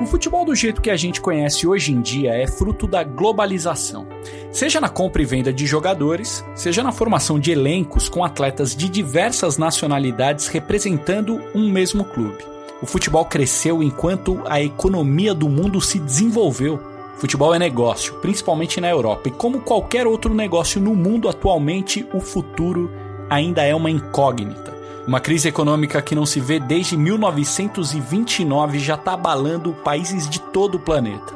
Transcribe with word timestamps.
O 0.00 0.06
futebol 0.06 0.46
do 0.46 0.54
jeito 0.54 0.80
que 0.80 0.88
a 0.88 0.96
gente 0.96 1.20
conhece 1.20 1.66
hoje 1.66 1.92
em 1.92 2.00
dia 2.00 2.32
é 2.32 2.46
fruto 2.46 2.86
da 2.86 3.04
globalização. 3.04 4.06
Seja 4.50 4.80
na 4.80 4.88
compra 4.88 5.20
e 5.20 5.26
venda 5.26 5.52
de 5.52 5.66
jogadores, 5.66 6.42
seja 6.54 6.82
na 6.82 6.90
formação 6.90 7.38
de 7.38 7.52
elencos 7.52 8.08
com 8.08 8.24
atletas 8.24 8.74
de 8.74 8.88
diversas 8.88 9.58
nacionalidades 9.58 10.48
representando 10.48 11.38
um 11.54 11.70
mesmo 11.70 12.02
clube. 12.02 12.42
O 12.80 12.86
futebol 12.86 13.26
cresceu 13.26 13.82
enquanto 13.82 14.40
a 14.46 14.58
economia 14.62 15.34
do 15.34 15.50
mundo 15.50 15.82
se 15.82 15.98
desenvolveu. 15.98 16.80
Futebol 17.18 17.54
é 17.54 17.58
negócio, 17.58 18.14
principalmente 18.22 18.80
na 18.80 18.88
Europa, 18.88 19.28
e 19.28 19.32
como 19.32 19.60
qualquer 19.60 20.06
outro 20.06 20.32
negócio 20.32 20.80
no 20.80 20.96
mundo 20.96 21.28
atualmente, 21.28 22.06
o 22.14 22.20
futuro 22.20 22.90
ainda 23.28 23.62
é 23.64 23.74
uma 23.74 23.90
incógnita. 23.90 24.79
Uma 25.10 25.18
crise 25.18 25.48
econômica 25.48 26.00
que 26.00 26.14
não 26.14 26.24
se 26.24 26.38
vê 26.38 26.60
desde 26.60 26.96
1929 26.96 28.78
já 28.78 28.94
está 28.94 29.14
abalando 29.14 29.72
países 29.72 30.30
de 30.30 30.38
todo 30.38 30.76
o 30.76 30.78
planeta. 30.78 31.34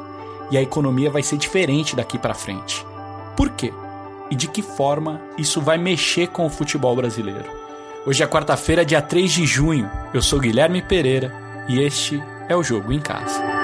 E 0.49 0.57
a 0.57 0.61
economia 0.61 1.11
vai 1.11 1.21
ser 1.21 1.35
diferente 1.35 1.93
daqui 1.93 2.17
para 2.17 2.33
frente. 2.33 2.87
Por 3.35 3.49
quê? 3.49 3.73
E 4.31 4.35
de 4.35 4.47
que 4.47 4.61
forma 4.61 5.19
isso 5.37 5.59
vai 5.59 5.77
mexer 5.77 6.27
com 6.27 6.45
o 6.45 6.49
futebol 6.49 6.95
brasileiro? 6.95 7.51
Hoje 8.05 8.23
é 8.23 8.27
quarta-feira, 8.27 8.85
dia 8.85 9.01
3 9.01 9.29
de 9.29 9.45
junho. 9.45 9.91
Eu 10.13 10.21
sou 10.21 10.39
Guilherme 10.39 10.81
Pereira 10.81 11.33
e 11.67 11.81
este 11.81 12.23
é 12.47 12.55
o 12.55 12.63
Jogo 12.63 12.93
em 12.93 13.01
Casa. 13.01 13.54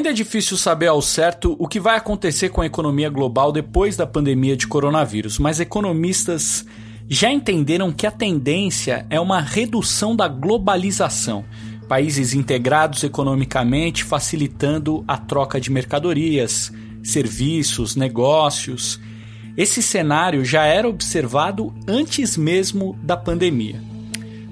Ainda 0.00 0.08
é 0.08 0.14
difícil 0.14 0.56
saber 0.56 0.86
ao 0.86 1.02
certo 1.02 1.54
o 1.58 1.68
que 1.68 1.78
vai 1.78 1.94
acontecer 1.94 2.48
com 2.48 2.62
a 2.62 2.66
economia 2.66 3.10
global 3.10 3.52
depois 3.52 3.98
da 3.98 4.06
pandemia 4.06 4.56
de 4.56 4.66
coronavírus, 4.66 5.38
mas 5.38 5.60
economistas 5.60 6.64
já 7.06 7.30
entenderam 7.30 7.92
que 7.92 8.06
a 8.06 8.10
tendência 8.10 9.04
é 9.10 9.20
uma 9.20 9.42
redução 9.42 10.16
da 10.16 10.26
globalização. 10.26 11.44
Países 11.86 12.32
integrados 12.32 13.04
economicamente 13.04 14.02
facilitando 14.02 15.04
a 15.06 15.18
troca 15.18 15.60
de 15.60 15.70
mercadorias, 15.70 16.72
serviços, 17.02 17.94
negócios. 17.94 18.98
Esse 19.54 19.82
cenário 19.82 20.46
já 20.46 20.64
era 20.64 20.88
observado 20.88 21.74
antes 21.86 22.38
mesmo 22.38 22.98
da 23.02 23.18
pandemia. 23.18 23.78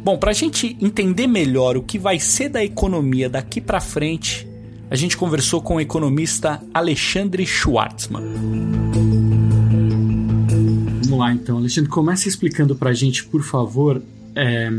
Bom, 0.04 0.18
para 0.18 0.30
a 0.30 0.34
gente 0.34 0.76
entender 0.78 1.26
melhor 1.26 1.78
o 1.78 1.82
que 1.82 1.98
vai 1.98 2.20
ser 2.20 2.50
da 2.50 2.62
economia 2.62 3.30
daqui 3.30 3.62
para 3.62 3.80
frente, 3.80 4.47
a 4.90 4.96
gente 4.96 5.16
conversou 5.16 5.60
com 5.60 5.76
o 5.76 5.80
economista 5.80 6.60
Alexandre 6.72 7.46
Schwartzman. 7.46 8.22
Vamos 11.02 11.18
lá 11.18 11.32
então, 11.32 11.58
Alexandre, 11.58 11.90
comece 11.90 12.28
explicando 12.28 12.74
para 12.74 12.90
a 12.90 12.94
gente, 12.94 13.24
por 13.24 13.42
favor, 13.42 14.02
é, 14.34 14.70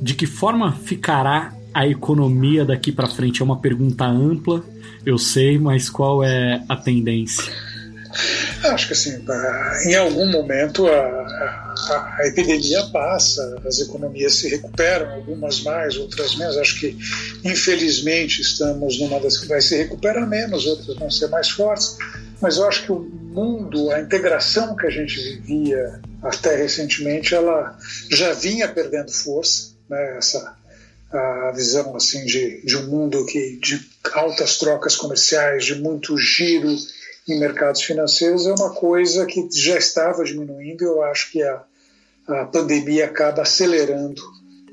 de 0.00 0.14
que 0.14 0.26
forma 0.26 0.72
ficará 0.72 1.52
a 1.74 1.86
economia 1.86 2.64
daqui 2.64 2.92
para 2.92 3.08
frente? 3.08 3.42
É 3.42 3.44
uma 3.44 3.58
pergunta 3.58 4.04
ampla, 4.04 4.64
eu 5.04 5.18
sei, 5.18 5.58
mas 5.58 5.90
qual 5.90 6.22
é 6.22 6.62
a 6.68 6.76
tendência? 6.76 7.52
Acho 8.64 8.86
que 8.86 8.92
assim, 8.94 9.22
em 9.86 9.94
algum 9.94 10.30
momento 10.30 10.86
a, 10.86 11.25
a, 11.90 12.26
epidemia 12.26 12.84
passa, 12.92 13.60
as 13.66 13.78
economias 13.80 14.34
se 14.34 14.48
recuperam, 14.48 15.14
algumas 15.14 15.62
mais, 15.62 15.96
outras 15.96 16.34
menos. 16.36 16.56
Acho 16.56 16.80
que, 16.80 16.96
infelizmente, 17.44 18.40
estamos 18.42 18.98
numa 19.00 19.20
das 19.20 19.38
que 19.38 19.46
vai 19.46 19.60
se 19.60 19.76
recuperar 19.76 20.28
menos, 20.28 20.66
outras 20.66 20.96
vão 20.96 21.10
ser 21.10 21.28
mais 21.28 21.50
fortes. 21.50 21.96
Mas 22.40 22.56
eu 22.56 22.66
acho 22.66 22.84
que 22.84 22.92
o 22.92 23.00
mundo, 23.00 23.90
a 23.90 24.00
integração 24.00 24.76
que 24.76 24.86
a 24.86 24.90
gente 24.90 25.16
vivia 25.16 26.00
até 26.22 26.56
recentemente, 26.56 27.34
ela 27.34 27.76
já 28.10 28.32
vinha 28.32 28.68
perdendo 28.68 29.12
força, 29.12 29.74
né? 29.88 30.18
Essa 30.18 30.56
a 31.12 31.52
visão 31.54 31.94
assim 31.94 32.24
de, 32.24 32.60
de 32.64 32.76
um 32.76 32.88
mundo 32.88 33.24
que 33.26 33.58
de 33.62 33.80
altas 34.12 34.58
trocas 34.58 34.96
comerciais, 34.96 35.64
de 35.64 35.76
muito 35.76 36.18
giro 36.18 36.76
em 37.28 37.38
mercados 37.38 37.82
financeiros 37.82 38.46
é 38.46 38.52
uma 38.52 38.70
coisa 38.70 39.26
que 39.26 39.48
já 39.52 39.76
estava 39.76 40.24
diminuindo 40.24 40.82
e 40.82 40.86
eu 40.86 41.02
acho 41.02 41.32
que 41.32 41.42
a, 41.42 41.62
a 42.28 42.44
pandemia 42.44 43.06
acaba 43.06 43.42
acelerando 43.42 44.22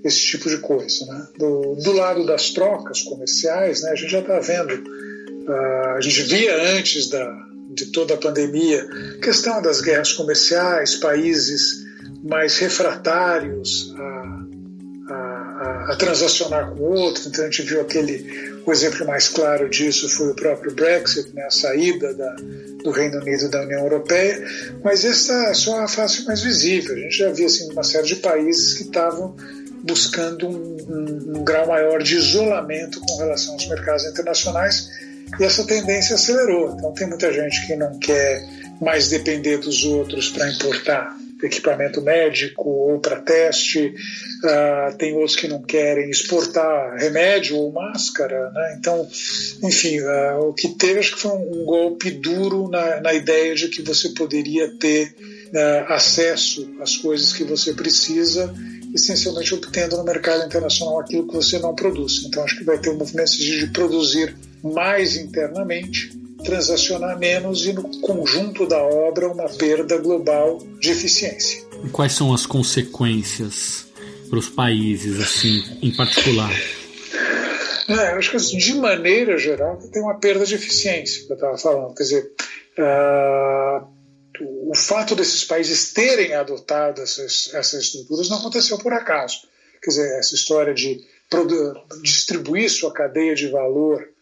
esse 0.03 0.19
tipo 0.19 0.49
de 0.49 0.57
coisa. 0.57 1.05
Né? 1.05 1.27
Do, 1.37 1.75
do 1.75 1.91
lado 1.93 2.25
das 2.25 2.51
trocas 2.51 3.01
comerciais, 3.01 3.81
né, 3.81 3.91
a 3.91 3.95
gente 3.95 4.11
já 4.11 4.19
está 4.19 4.39
vendo, 4.39 4.73
uh, 4.75 5.95
a 5.95 6.01
gente 6.01 6.21
via 6.23 6.77
antes 6.77 7.09
da, 7.09 7.25
de 7.73 7.87
toda 7.87 8.13
a 8.13 8.17
pandemia, 8.17 8.87
questão 9.21 9.61
das 9.61 9.81
guerras 9.81 10.13
comerciais, 10.13 10.95
países 10.95 11.83
mais 12.23 12.57
refratários 12.57 13.93
a, 13.97 15.13
a, 15.13 15.85
a 15.91 15.95
transacionar 15.95 16.71
com 16.71 16.83
outros. 16.83 17.25
Então 17.25 17.45
a 17.45 17.49
gente 17.49 17.63
viu 17.63 17.81
aquele 17.81 18.52
o 18.65 18.71
exemplo 18.71 19.05
mais 19.05 19.27
claro 19.27 19.69
disso 19.69 20.09
foi 20.09 20.29
o 20.29 20.35
próprio 20.35 20.73
Brexit, 20.73 21.33
né, 21.33 21.43
a 21.43 21.51
saída 21.51 22.13
da, 22.13 22.35
do 22.83 22.91
Reino 22.91 23.19
Unido 23.19 23.49
da 23.49 23.61
União 23.61 23.81
Europeia, 23.81 24.41
mas 24.83 25.03
essa 25.03 25.33
é 25.49 25.53
só 25.53 25.81
a 25.81 25.87
face 25.87 26.25
mais 26.25 26.41
visível. 26.41 26.95
A 26.95 26.99
gente 26.99 27.17
já 27.17 27.29
via 27.31 27.45
assim, 27.45 27.71
uma 27.71 27.83
série 27.83 28.07
de 28.07 28.15
países 28.17 28.73
que 28.73 28.83
estavam 28.83 29.35
buscando 29.83 30.47
um, 30.47 30.77
um, 30.87 31.37
um 31.39 31.43
grau 31.43 31.67
maior 31.67 32.01
de 32.01 32.15
isolamento 32.15 33.01
com 33.01 33.17
relação 33.17 33.53
aos 33.53 33.67
mercados 33.67 34.05
internacionais 34.05 34.89
e 35.39 35.43
essa 35.43 35.65
tendência 35.65 36.15
acelerou. 36.15 36.75
Então 36.77 36.93
tem 36.93 37.07
muita 37.07 37.31
gente 37.33 37.67
que 37.67 37.75
não 37.75 37.97
quer 37.99 38.47
mais 38.79 39.09
depender 39.09 39.57
dos 39.57 39.83
outros 39.83 40.29
para 40.29 40.49
importar 40.49 41.17
equipamento 41.43 42.01
médico 42.01 42.69
ou 42.69 42.99
para 42.99 43.21
teste, 43.21 43.93
uh, 44.43 44.97
tem 44.97 45.13
outros 45.13 45.35
que 45.35 45.47
não 45.47 45.61
querem 45.61 46.09
exportar 46.09 46.95
remédio 46.95 47.57
ou 47.57 47.71
máscara, 47.71 48.49
né? 48.51 48.77
Então, 48.79 49.07
enfim, 49.63 49.99
uh, 49.99 50.49
o 50.49 50.53
que 50.53 50.69
teve 50.69 50.99
acho 50.99 51.15
que 51.15 51.21
foi 51.21 51.31
um, 51.31 51.65
golpe 51.65 52.11
duro 52.11 52.69
na, 52.69 53.01
na 53.01 53.13
ideia 53.13 53.55
de 53.55 53.67
que 53.67 53.81
você 53.81 54.09
poderia 54.09 54.69
ter 54.77 55.15
uh, 55.49 55.93
acesso 55.93 56.69
às 56.79 56.97
coisas 56.97 57.33
que 57.33 57.43
você 57.43 57.73
precisa 57.73 58.53
essencialmente 58.93 59.55
obtendo 59.55 59.97
no 59.97 60.03
mercado 60.03 60.45
internacional 60.45 60.99
aquilo 60.99 61.27
que 61.27 61.33
você 61.33 61.57
não 61.57 61.73
produz. 61.73 62.23
Então 62.25 62.43
acho 62.43 62.57
que 62.57 62.63
vai 62.63 62.77
ter 62.77 62.91
um 62.91 62.97
movimento 62.97 63.31
de 63.31 63.67
produzir 63.67 64.35
mais 64.61 65.15
internamente 65.15 66.22
transacionar 66.43 67.17
menos 67.17 67.65
e 67.65 67.73
no 67.73 67.83
conjunto 68.01 68.67
da 68.67 68.81
obra 68.81 69.27
uma 69.27 69.49
perda 69.49 69.97
global 69.97 70.59
de 70.79 70.91
eficiência. 70.91 71.63
Quais 71.91 72.13
são 72.13 72.33
as 72.33 72.45
consequências 72.45 73.85
para 74.29 74.39
os 74.39 74.49
países, 74.49 75.19
assim, 75.19 75.63
em 75.81 75.95
particular? 75.95 76.51
É, 77.89 78.13
eu 78.13 78.17
acho 78.17 78.31
que 78.31 78.37
assim, 78.37 78.57
de 78.57 78.75
maneira 78.75 79.37
geral 79.37 79.77
tem 79.91 80.01
uma 80.01 80.19
perda 80.19 80.45
de 80.45 80.55
eficiência 80.55 81.25
que 81.25 81.31
eu 81.31 81.35
estava 81.35 81.57
falando. 81.57 81.93
Quer 81.93 82.03
dizer, 82.03 82.31
uh, 82.79 83.87
o 84.69 84.75
fato 84.75 85.15
desses 85.15 85.43
países 85.43 85.91
terem 85.93 86.33
adotado 86.33 87.01
essas, 87.01 87.51
essas 87.53 87.83
estruturas 87.83 88.29
não 88.29 88.37
aconteceu 88.37 88.77
por 88.77 88.93
acaso. 88.93 89.39
Quer 89.81 89.89
dizer, 89.89 90.19
essa 90.19 90.33
história 90.33 90.73
de 90.73 91.01
distribuir 92.01 92.69
sua 92.69 92.93
cadeia 92.93 93.35
de 93.35 93.47
valor 93.47 94.12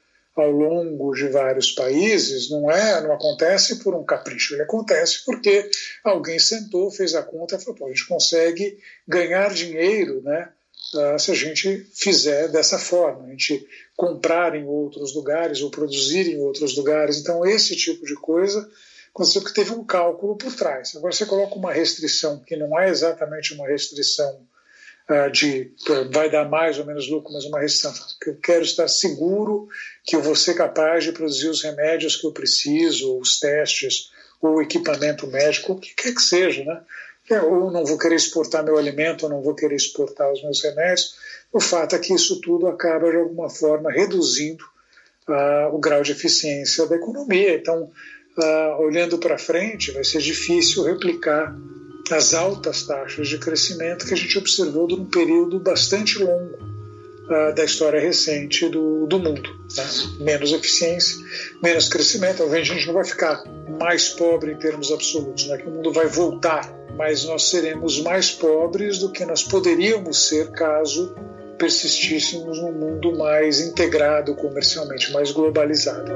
ao 0.41 0.52
longo 0.52 1.13
de 1.13 1.28
vários 1.28 1.72
países 1.72 2.50
não 2.50 2.69
é, 2.69 3.02
não 3.02 3.13
acontece 3.13 3.84
por 3.84 3.96
um 3.96 4.03
capricho, 4.03 4.53
ele 4.53 4.63
acontece 4.63 5.24
porque 5.25 5.69
alguém 6.03 6.40
sentou, 6.40 6.91
fez 6.91 7.16
a 7.16 7.24
conta 7.24 7.56
e 7.56 7.59
falou: 7.59 7.75
Pô, 7.75 7.85
a 7.85 7.90
gente 7.90 8.07
consegue 8.07 8.78
ganhar 9.07 9.53
dinheiro, 9.53 10.22
né? 10.24 10.50
Uh, 10.94 11.18
se 11.19 11.31
a 11.31 11.35
gente 11.35 11.88
fizer 11.94 12.50
dessa 12.50 12.78
forma, 12.78 13.25
a 13.25 13.30
gente 13.30 13.66
comprar 13.96 14.56
em 14.56 14.66
outros 14.66 15.16
lugares 15.16 15.62
ou 15.62 15.69
produzir 15.69 16.28
em 16.28 16.40
outros 16.40 16.75
lugares. 16.75 17.18
Então, 17.18 17.46
esse 17.46 17.75
tipo 17.75 18.06
de 18.06 18.16
coisa 18.16 18.68
aconteceu 19.13 19.44
que 19.44 19.53
teve 19.53 19.72
um 19.72 19.85
cálculo 19.85 20.35
por 20.35 20.53
trás. 20.56 20.95
Agora, 20.95 21.13
você 21.13 21.25
coloca 21.25 21.56
uma 21.56 21.71
restrição 21.71 22.39
que 22.39 22.57
não 22.57 22.77
é 22.80 22.89
exatamente 22.89 23.54
uma 23.54 23.68
restrição 23.68 24.27
ah, 24.27 24.50
de 25.31 25.72
vai 26.12 26.30
dar 26.30 26.48
mais 26.48 26.78
ou 26.80 26.86
menos 26.86 27.10
lucro, 27.10 27.34
mas 27.34 27.46
uma 27.46 27.60
restrição. 27.60 27.94
Eu 28.25 28.36
quero 28.36 28.63
estar 28.63 28.88
seguro 28.88 29.68
que 30.04 30.16
eu 30.16 30.22
vou 30.22 30.36
ser 30.36 30.54
capaz 30.54 31.04
de 31.04 31.12
produzir 31.12 31.50
os 31.50 31.62
remédios 31.62 32.16
que 32.16 32.25
eu 32.25 32.31
preciso, 32.31 33.18
os 33.18 33.40
testes, 33.40 34.12
ou 34.42 34.56
o 34.56 34.62
equipamento 34.62 35.28
médico, 35.28 35.74
o 35.74 35.80
que 35.80 35.94
quer 35.94 36.13
que 36.13 36.22
seja, 36.22 36.63
né? 36.63 36.81
É, 37.30 37.42
ou 37.42 37.72
não 37.72 37.86
vou 37.86 37.98
querer 37.98 38.16
exportar 38.16 38.63
meu 38.63 38.78
alimento, 38.78 39.24
ou 39.24 39.30
não 39.30 39.42
vou 39.42 39.54
querer 39.54 39.75
exportar 39.75 40.31
os 40.31 40.44
meus 40.44 40.62
remédios. 40.62 41.16
O 41.54 41.60
fato 41.60 41.96
é 41.96 42.00
que 42.00 42.14
isso 42.14 42.42
tudo 42.42 42.68
acaba, 42.68 43.10
de 43.10 43.18
alguma 43.18 43.50
forma, 43.50 43.92
reduzindo 43.92 44.64
uh, 45.28 45.74
o 45.74 45.80
grau 45.80 46.02
de 46.02 46.12
eficiência 46.12 46.86
da 46.88 46.96
economia. 46.96 47.56
Então, 47.56 47.92
uh, 48.38 48.81
olhando 48.81 49.18
para 49.18 49.38
frente, 49.38 49.92
vai 49.92 50.04
ser 50.04 50.19
difícil 50.19 50.84
replicar 50.84 51.56
as 52.12 52.34
altas 52.34 52.84
taxas 52.84 53.28
de 53.28 53.38
crescimento 53.38 54.06
que 54.06 54.13
a 54.13 54.18
gente 54.18 54.38
observou 54.38 54.88
num 54.88 55.06
período 55.06 55.60
bastante 55.60 56.22
longo 56.22 56.56
uh, 56.56 57.54
da 57.56 57.63
história 57.63 58.00
recente 58.00 58.68
do, 58.69 59.06
do 59.08 59.19
mundo. 59.19 59.50
Né? 59.75 59.84
Menos 60.19 60.52
eficiência, 60.52 61.18
menos 61.62 61.88
crescimento. 61.90 62.44
Obviamente 62.44 62.72
a 62.72 62.75
gente 62.75 62.88
não 62.88 62.94
vai 62.94 63.06
ficar 63.06 63.44
mais 63.80 64.10
pobre 64.10 64.52
em 64.52 64.58
termos 64.58 64.92
absolutos, 64.92 65.48
não 65.48 65.56
é 65.56 65.58
que 65.58 65.68
o 65.68 65.72
mundo 65.72 65.92
vai 65.92 66.08
voltar, 66.08 66.72
mas 66.96 67.24
nós 67.25 67.50
seremos 67.50 68.02
mais 68.02 68.31
pobres 68.31 69.00
do 69.00 69.12
que 69.12 69.25
nós 69.25 69.44
poderíamos 69.44 70.28
ser 70.28 70.52
caso 70.52 71.16
persistíssemos 71.57 72.60
num 72.60 72.72
mundo 72.72 73.16
mais 73.16 73.60
integrado 73.60 74.36
comercialmente, 74.36 75.12
mais 75.14 75.31
globalizado. 75.31 76.12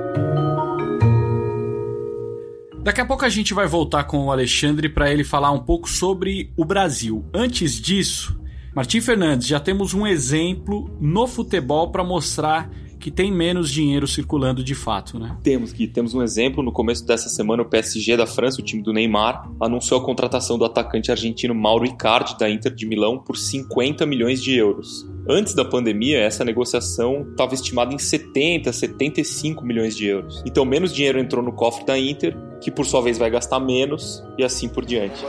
Daqui 2.85 3.01
a 3.01 3.05
pouco 3.05 3.25
a 3.25 3.29
gente 3.29 3.51
vai 3.51 3.65
voltar 3.65 4.03
com 4.03 4.27
o 4.27 4.31
Alexandre 4.31 4.87
para 4.87 5.11
ele 5.11 5.23
falar 5.23 5.49
um 5.49 5.57
pouco 5.57 5.89
sobre 5.89 6.51
o 6.55 6.63
Brasil. 6.63 7.25
Antes 7.33 7.81
disso, 7.81 8.39
Martim 8.75 9.01
Fernandes, 9.01 9.47
já 9.47 9.59
temos 9.59 9.95
um 9.95 10.05
exemplo 10.05 10.95
no 11.01 11.25
futebol 11.25 11.89
para 11.89 12.03
mostrar 12.03 12.69
que 12.99 13.09
tem 13.09 13.31
menos 13.31 13.71
dinheiro 13.71 14.07
circulando 14.07 14.63
de 14.63 14.75
fato, 14.75 15.19
né? 15.19 15.35
Temos 15.41 15.73
que 15.73 15.87
temos 15.87 16.13
um 16.13 16.21
exemplo 16.21 16.63
no 16.63 16.71
começo 16.71 17.03
dessa 17.05 17.27
semana 17.27 17.63
o 17.63 17.65
PSG 17.65 18.17
da 18.17 18.27
França, 18.27 18.61
o 18.61 18.63
time 18.63 18.83
do 18.83 18.93
Neymar, 18.93 19.49
anunciou 19.59 19.99
a 19.99 20.03
contratação 20.03 20.57
do 20.57 20.65
atacante 20.65 21.09
argentino 21.09 21.55
Mauro 21.55 21.85
Icardi 21.85 22.37
da 22.37 22.47
Inter 22.47 22.73
de 22.73 22.85
Milão 22.85 23.17
por 23.17 23.35
50 23.35 24.05
milhões 24.05 24.43
de 24.43 24.55
euros. 24.55 25.07
Antes 25.27 25.55
da 25.55 25.65
pandemia, 25.65 26.19
essa 26.19 26.45
negociação 26.45 27.27
estava 27.31 27.55
estimada 27.55 27.93
em 27.93 27.97
70, 27.97 28.71
75 28.71 29.65
milhões 29.65 29.95
de 29.97 30.05
euros. 30.05 30.43
Então, 30.45 30.63
menos 30.63 30.93
dinheiro 30.93 31.19
entrou 31.19 31.43
no 31.43 31.51
cofre 31.51 31.83
da 31.83 31.97
Inter, 31.97 32.37
que 32.61 32.71
por 32.71 32.85
sua 32.85 33.01
vez 33.01 33.17
vai 33.17 33.29
gastar 33.29 33.59
menos 33.59 34.23
e 34.37 34.43
assim 34.43 34.67
por 34.67 34.85
diante. 34.85 35.23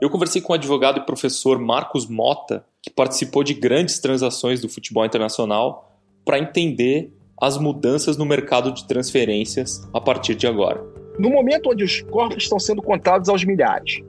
Eu 0.00 0.08
conversei 0.08 0.40
com 0.40 0.52
o 0.52 0.56
advogado 0.56 0.98
e 0.98 1.04
professor 1.04 1.58
Marcos 1.58 2.06
Mota, 2.06 2.64
que 2.82 2.88
participou 2.88 3.44
de 3.44 3.52
grandes 3.52 3.98
transações 3.98 4.60
do 4.60 4.68
futebol 4.68 5.04
internacional, 5.04 5.98
para 6.24 6.38
entender 6.38 7.12
as 7.40 7.58
mudanças 7.58 8.16
no 8.16 8.24
mercado 8.24 8.72
de 8.72 8.86
transferências 8.86 9.86
a 9.92 10.00
partir 10.00 10.34
de 10.34 10.46
agora. 10.46 10.82
No 11.18 11.28
momento 11.28 11.70
onde 11.70 11.84
os 11.84 12.00
corpos 12.02 12.44
estão 12.44 12.58
sendo 12.58 12.80
contados 12.80 13.28
aos 13.28 13.44
milhares, 13.44 14.00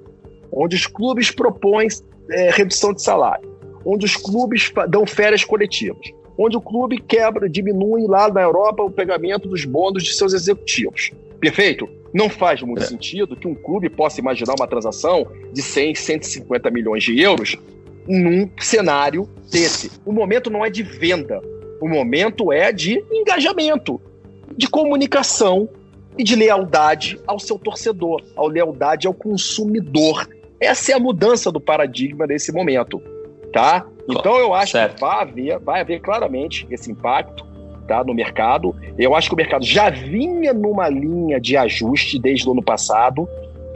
onde 0.51 0.75
os 0.75 0.87
clubes 0.87 1.29
propõem 1.29 1.87
é, 2.31 2.49
redução 2.51 2.93
de 2.93 3.01
salário, 3.01 3.49
onde 3.85 4.05
os 4.05 4.15
clubes 4.15 4.71
dão 4.89 5.05
férias 5.05 5.43
coletivas, 5.43 6.07
onde 6.37 6.57
o 6.57 6.61
clube 6.61 6.99
quebra, 6.99 7.49
diminui 7.49 8.07
lá 8.07 8.31
na 8.31 8.41
Europa 8.41 8.83
o 8.83 8.91
pagamento 8.91 9.47
dos 9.47 9.65
bônus 9.65 10.03
de 10.03 10.13
seus 10.13 10.33
executivos. 10.33 11.11
Perfeito? 11.39 11.87
Não 12.13 12.29
faz 12.29 12.61
muito 12.61 12.83
é. 12.83 12.85
sentido 12.85 13.35
que 13.35 13.47
um 13.47 13.55
clube 13.55 13.89
possa 13.89 14.19
imaginar 14.19 14.55
uma 14.57 14.67
transação 14.67 15.27
de 15.53 15.61
100, 15.61 15.95
150 15.95 16.69
milhões 16.69 17.03
de 17.03 17.19
euros 17.19 17.57
num 18.07 18.49
cenário 18.59 19.29
desse. 19.49 19.91
O 20.05 20.11
momento 20.11 20.49
não 20.49 20.65
é 20.65 20.69
de 20.69 20.83
venda, 20.83 21.41
o 21.79 21.87
momento 21.87 22.51
é 22.51 22.71
de 22.71 23.03
engajamento, 23.11 23.99
de 24.55 24.67
comunicação 24.67 25.69
e 26.17 26.23
de 26.23 26.35
lealdade 26.35 27.19
ao 27.25 27.39
seu 27.39 27.57
torcedor, 27.57 28.21
a 28.35 28.45
lealdade 28.45 29.07
ao 29.07 29.13
consumidor. 29.13 30.27
Essa 30.61 30.91
é 30.91 30.95
a 30.95 30.99
mudança 30.99 31.51
do 31.51 31.59
paradigma 31.59 32.27
nesse 32.27 32.51
momento, 32.51 33.01
tá? 33.51 33.85
Então 34.07 34.37
eu 34.37 34.53
acho 34.53 34.73
certo. 34.73 34.95
que 34.95 35.01
vai 35.01 35.21
haver, 35.21 35.59
vai 35.59 35.81
haver 35.81 35.99
claramente 35.99 36.67
esse 36.69 36.91
impacto 36.91 37.43
tá, 37.87 38.03
no 38.03 38.13
mercado. 38.13 38.75
Eu 38.97 39.15
acho 39.15 39.27
que 39.27 39.33
o 39.33 39.37
mercado 39.37 39.65
já 39.65 39.89
vinha 39.89 40.53
numa 40.53 40.87
linha 40.87 41.41
de 41.41 41.57
ajuste 41.57 42.19
desde 42.19 42.47
o 42.47 42.51
ano 42.51 42.61
passado, 42.61 43.27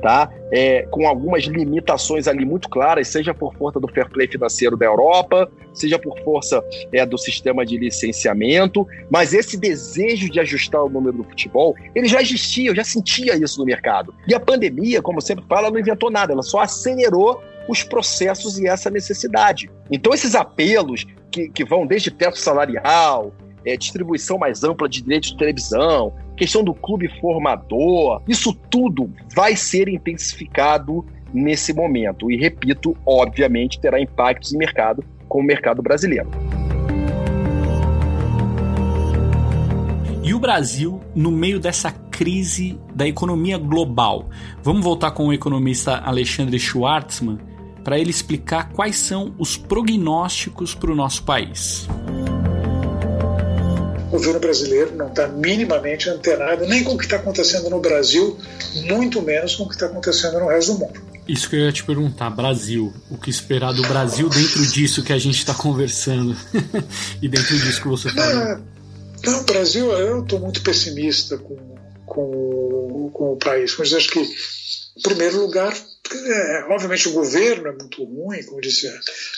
tá? 0.05 0.29
É, 0.51 0.83
com 0.91 1.07
algumas 1.07 1.45
limitações 1.45 2.27
ali 2.27 2.45
muito 2.45 2.69
claras, 2.69 3.07
seja 3.07 3.33
por 3.33 3.55
força 3.55 3.79
do 3.79 3.87
fair 3.87 4.07
play 4.07 4.27
financeiro 4.27 4.77
da 4.77 4.85
Europa, 4.85 5.51
seja 5.73 5.97
por 5.97 6.15
força 6.19 6.63
é, 6.93 7.03
do 7.03 7.17
sistema 7.17 7.65
de 7.65 7.75
licenciamento, 7.75 8.87
mas 9.09 9.33
esse 9.33 9.57
desejo 9.57 10.29
de 10.29 10.39
ajustar 10.39 10.83
o 10.83 10.89
número 10.89 11.17
do 11.17 11.23
futebol, 11.23 11.73
ele 11.95 12.07
já 12.07 12.21
existia, 12.21 12.69
eu 12.69 12.75
já 12.75 12.83
sentia 12.83 13.35
isso 13.35 13.57
no 13.57 13.65
mercado. 13.65 14.13
E 14.27 14.35
a 14.35 14.39
pandemia, 14.39 15.01
como 15.01 15.19
sempre 15.19 15.43
fala, 15.49 15.71
não 15.71 15.79
inventou 15.79 16.11
nada, 16.11 16.33
ela 16.33 16.43
só 16.43 16.59
acelerou 16.59 17.41
os 17.67 17.81
processos 17.81 18.59
e 18.59 18.67
essa 18.67 18.91
necessidade. 18.91 19.71
Então, 19.89 20.13
esses 20.13 20.35
apelos 20.35 21.07
que, 21.31 21.49
que 21.49 21.65
vão 21.65 21.87
desde 21.87 22.11
teto 22.11 22.37
salarial, 22.37 23.33
é, 23.65 23.75
distribuição 23.75 24.37
mais 24.37 24.63
ampla 24.63 24.87
de 24.87 25.01
direitos 25.01 25.31
de 25.31 25.37
televisão, 25.37 26.13
questão 26.37 26.63
do 26.63 26.73
clube 26.73 27.07
formador, 27.19 28.21
isso 28.27 28.53
tudo 28.69 29.11
vai 29.33 29.55
ser 29.55 29.87
intensificado 29.87 31.05
nesse 31.33 31.73
momento. 31.73 32.31
E 32.31 32.37
repito, 32.37 32.95
obviamente 33.05 33.79
terá 33.79 33.99
impactos 33.99 34.53
em 34.53 34.57
mercado 34.57 35.03
com 35.27 35.39
o 35.39 35.43
mercado 35.43 35.81
brasileiro. 35.81 36.29
E 40.23 40.33
o 40.33 40.39
Brasil, 40.39 40.99
no 41.13 41.31
meio 41.31 41.59
dessa 41.59 41.91
crise 41.91 42.79
da 42.95 43.07
economia 43.07 43.57
global? 43.57 44.29
Vamos 44.63 44.83
voltar 44.83 45.11
com 45.11 45.27
o 45.27 45.33
economista 45.33 45.97
Alexandre 45.97 46.57
Schwartzman 46.57 47.37
para 47.83 47.99
ele 47.99 48.09
explicar 48.09 48.71
quais 48.71 48.95
são 48.95 49.35
os 49.37 49.55
prognósticos 49.55 50.73
para 50.73 50.91
o 50.91 50.95
nosso 50.95 51.23
país 51.23 51.87
o 54.15 54.17
governo 54.17 54.39
brasileiro 54.39 54.95
não 54.95 55.07
está 55.07 55.27
minimamente 55.27 56.09
antenado 56.09 56.65
nem 56.65 56.83
com 56.83 56.93
o 56.93 56.97
que 56.97 57.03
está 57.03 57.17
acontecendo 57.17 57.69
no 57.69 57.81
Brasil, 57.81 58.37
muito 58.87 59.21
menos 59.21 59.55
com 59.55 59.63
o 59.63 59.67
que 59.67 59.75
está 59.75 59.87
acontecendo 59.87 60.39
no 60.39 60.47
resto 60.47 60.73
do 60.73 60.79
mundo. 60.79 61.01
Isso 61.27 61.49
que 61.49 61.55
eu 61.55 61.61
ia 61.61 61.71
te 61.71 61.83
perguntar, 61.83 62.29
Brasil. 62.29 62.93
O 63.09 63.17
que 63.17 63.29
esperar 63.29 63.73
do 63.73 63.81
Brasil 63.81 64.29
dentro 64.29 64.65
disso 64.67 65.03
que 65.03 65.11
a 65.11 65.17
gente 65.17 65.39
está 65.39 65.53
conversando 65.53 66.35
e 67.21 67.27
dentro 67.27 67.57
disso 67.59 67.81
que 67.81 67.87
você 67.87 68.09
falou? 68.09 68.61
Não, 69.23 69.31
não 69.31 69.43
Brasil, 69.43 69.91
eu 69.91 70.21
estou 70.21 70.39
muito 70.39 70.61
pessimista 70.61 71.37
com, 71.37 71.57
com, 72.05 73.09
com 73.11 73.33
o 73.33 73.37
país, 73.37 73.75
mas 73.77 73.93
acho 73.93 74.09
que, 74.11 74.19
em 74.19 75.01
primeiro 75.01 75.41
lugar, 75.41 75.73
obviamente 76.69 77.07
o 77.09 77.13
governo 77.13 77.67
é 77.67 77.71
muito 77.71 78.03
ruim, 78.03 78.43
como 78.43 78.61
disse 78.61 78.87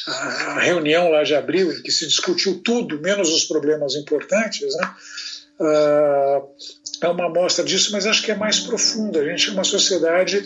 a, 0.08 0.60
reunião 0.60 1.10
lá 1.10 1.24
de 1.24 1.36
abril, 1.36 1.72
em 1.72 1.82
que 1.82 1.92
se 1.92 2.08
discutiu 2.08 2.62
tudo, 2.64 3.00
menos 3.02 3.34
os 3.34 3.46
problemas 3.46 3.96
importantes, 3.96 4.76
né? 4.76 4.96
Uh, 5.60 6.48
é 7.02 7.08
uma 7.08 7.26
amostra 7.26 7.64
disso, 7.64 7.92
mas 7.92 8.06
acho 8.06 8.24
que 8.24 8.32
é 8.32 8.36
mais 8.36 8.60
profunda. 8.60 9.22
A 9.22 9.26
gente 9.26 9.50
é 9.50 9.54
uma 9.54 9.64
sociedade 9.64 10.44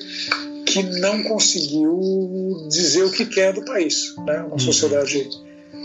que 0.66 0.84
não 0.84 1.24
conseguiu 1.24 2.68
dizer 2.70 3.04
o 3.04 3.12
que 3.12 3.26
quer 3.26 3.54
do 3.54 3.64
país. 3.66 4.16
Né? 4.26 4.40
Uma 4.40 4.54
uhum. 4.54 4.60
sociedade 4.60 5.30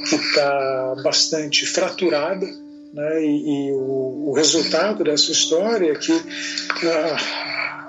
que 0.08 0.14
está 0.14 0.94
bastante 1.02 1.66
fraturada, 1.66 2.46
né? 2.92 3.24
e, 3.24 3.68
e 3.68 3.72
o, 3.72 4.28
o, 4.28 4.32
resultado 4.32 5.02
dessa 5.02 5.32
história 5.32 5.90
é 5.90 5.94
que 5.94 6.12
uh, 6.12 7.45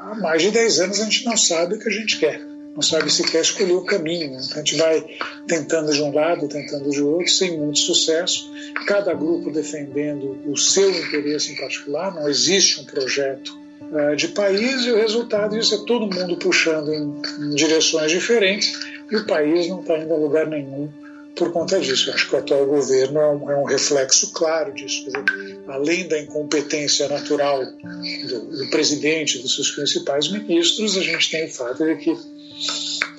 há 0.08 0.16
mais 0.16 0.42
de 0.42 0.52
10 0.52 0.80
anos 0.80 1.00
a 1.02 1.04
gente 1.04 1.26
não 1.26 1.36
sabe 1.36 1.76
o 1.76 1.80
que 1.80 1.90
a 1.90 1.92
gente 1.92 2.18
quer, 2.18 2.40
não 2.40 2.82
sabe 2.82 3.12
se 3.12 3.24
quer 3.24 3.42
escolher 3.42 3.74
o 3.74 3.84
caminho. 3.84 4.40
Então 4.40 4.56
a 4.56 4.58
gente 4.58 4.76
vai 4.76 5.06
tentando 5.48 5.92
de 5.92 6.02
um 6.02 6.14
lado, 6.14 6.48
tentando 6.48 6.90
de 6.90 7.02
outro, 7.02 7.30
sem 7.30 7.58
muito 7.58 7.80
sucesso, 7.80 8.52
cada 8.86 9.14
grupo 9.14 9.52
defendendo 9.52 10.40
o 10.46 10.56
seu 10.56 10.90
interesse 10.90 11.52
em 11.52 11.56
particular, 11.56 12.14
não 12.14 12.30
existe 12.30 12.80
um 12.80 12.86
projeto 12.86 13.58
uh, 13.92 14.16
de 14.16 14.30
país 14.30 14.86
e 14.86 14.92
o 14.92 14.98
resultado 14.98 15.58
disso 15.58 15.76
é 15.76 15.86
todo 15.86 16.14
mundo 16.14 16.38
puxando 16.38 16.94
em, 16.94 17.22
em 17.40 17.56
direções 17.56 18.12
diferentes 18.12 18.80
e 19.12 19.16
o 19.16 19.26
país 19.26 19.68
não 19.68 19.82
está 19.82 19.98
indo 19.98 20.14
a 20.14 20.18
lugar 20.18 20.48
nenhum 20.48 20.90
por 21.38 21.52
conta 21.52 21.80
disso. 21.80 22.12
Acho 22.12 22.30
que 22.30 22.36
o 22.36 22.40
atual 22.40 22.66
governo 22.66 23.20
é 23.20 23.30
um, 23.30 23.52
é 23.52 23.56
um 23.58 23.64
reflexo 23.64 24.32
claro 24.34 24.74
disso. 24.74 25.06
Dizer, 25.06 25.60
além 25.68 26.08
da 26.08 26.20
incompetência 26.20 27.08
natural 27.08 27.64
do, 27.66 28.58
do, 28.58 28.70
presidente, 28.70 29.40
dos 29.40 29.56
seus 29.56 29.72
principais 29.72 30.30
ministros, 30.30 30.98
a 30.98 31.02
gente 31.02 31.30
tem 31.30 31.46
o 31.46 31.52
fato 31.52 31.86
de 31.86 31.96
que 31.96 32.12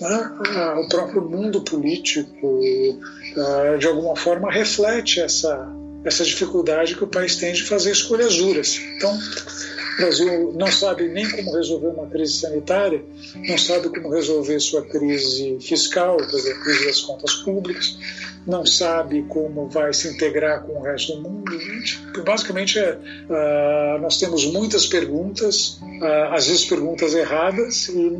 né, 0.00 0.32
o 0.84 0.88
próprio 0.88 1.22
mundo 1.22 1.60
político, 1.62 2.60
ah, 3.36 3.76
de 3.78 3.86
alguma 3.86 4.16
forma, 4.16 4.50
reflete 4.50 5.20
essa, 5.20 5.68
essa 6.04 6.24
dificuldade 6.24 6.94
que 6.94 7.04
o 7.04 7.08
país 7.08 7.36
tem 7.36 7.52
de 7.52 7.62
fazer 7.62 7.92
escolhas 7.92 8.36
duras. 8.36 8.78
Então, 8.96 9.18
o 9.98 10.02
Brasil 10.02 10.52
não 10.56 10.70
sabe 10.70 11.08
nem 11.08 11.28
como 11.28 11.52
resolver 11.52 11.88
uma 11.88 12.06
crise 12.06 12.34
sanitária, 12.34 13.02
não 13.34 13.58
sabe 13.58 13.88
como 13.88 14.10
resolver 14.10 14.60
sua 14.60 14.82
crise 14.82 15.58
fiscal, 15.60 16.16
quer 16.18 16.36
dizer, 16.36 16.52
a 16.52 16.60
crise 16.60 16.86
das 16.86 17.00
contas 17.00 17.34
públicas, 17.34 17.98
não 18.46 18.64
sabe 18.64 19.24
como 19.28 19.68
vai 19.68 19.92
se 19.92 20.08
integrar 20.08 20.62
com 20.62 20.74
o 20.74 20.82
resto 20.82 21.16
do 21.16 21.28
mundo. 21.28 21.58
Gente, 21.58 22.00
basicamente, 22.24 22.78
é, 22.78 22.92
uh, 22.92 24.00
nós 24.00 24.18
temos 24.18 24.46
muitas 24.46 24.86
perguntas, 24.86 25.78
uh, 25.82 26.32
às 26.32 26.46
vezes 26.46 26.64
perguntas 26.64 27.14
erradas, 27.14 27.88
e 27.88 28.16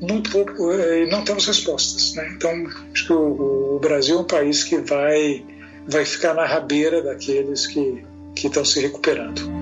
muito 0.00 0.30
pouco, 0.30 0.70
uh, 0.70 1.10
não 1.10 1.24
temos 1.24 1.46
respostas. 1.46 2.14
Né? 2.14 2.30
Então, 2.36 2.52
acho 2.92 3.06
que 3.06 3.12
o, 3.12 3.76
o 3.76 3.78
Brasil 3.80 4.18
é 4.18 4.20
um 4.20 4.24
país 4.24 4.62
que 4.62 4.76
vai, 4.76 5.44
vai 5.88 6.04
ficar 6.04 6.34
na 6.34 6.44
rabeira 6.44 7.02
daqueles 7.02 7.66
que, 7.66 8.04
que 8.36 8.46
estão 8.48 8.64
se 8.64 8.80
recuperando. 8.80 9.61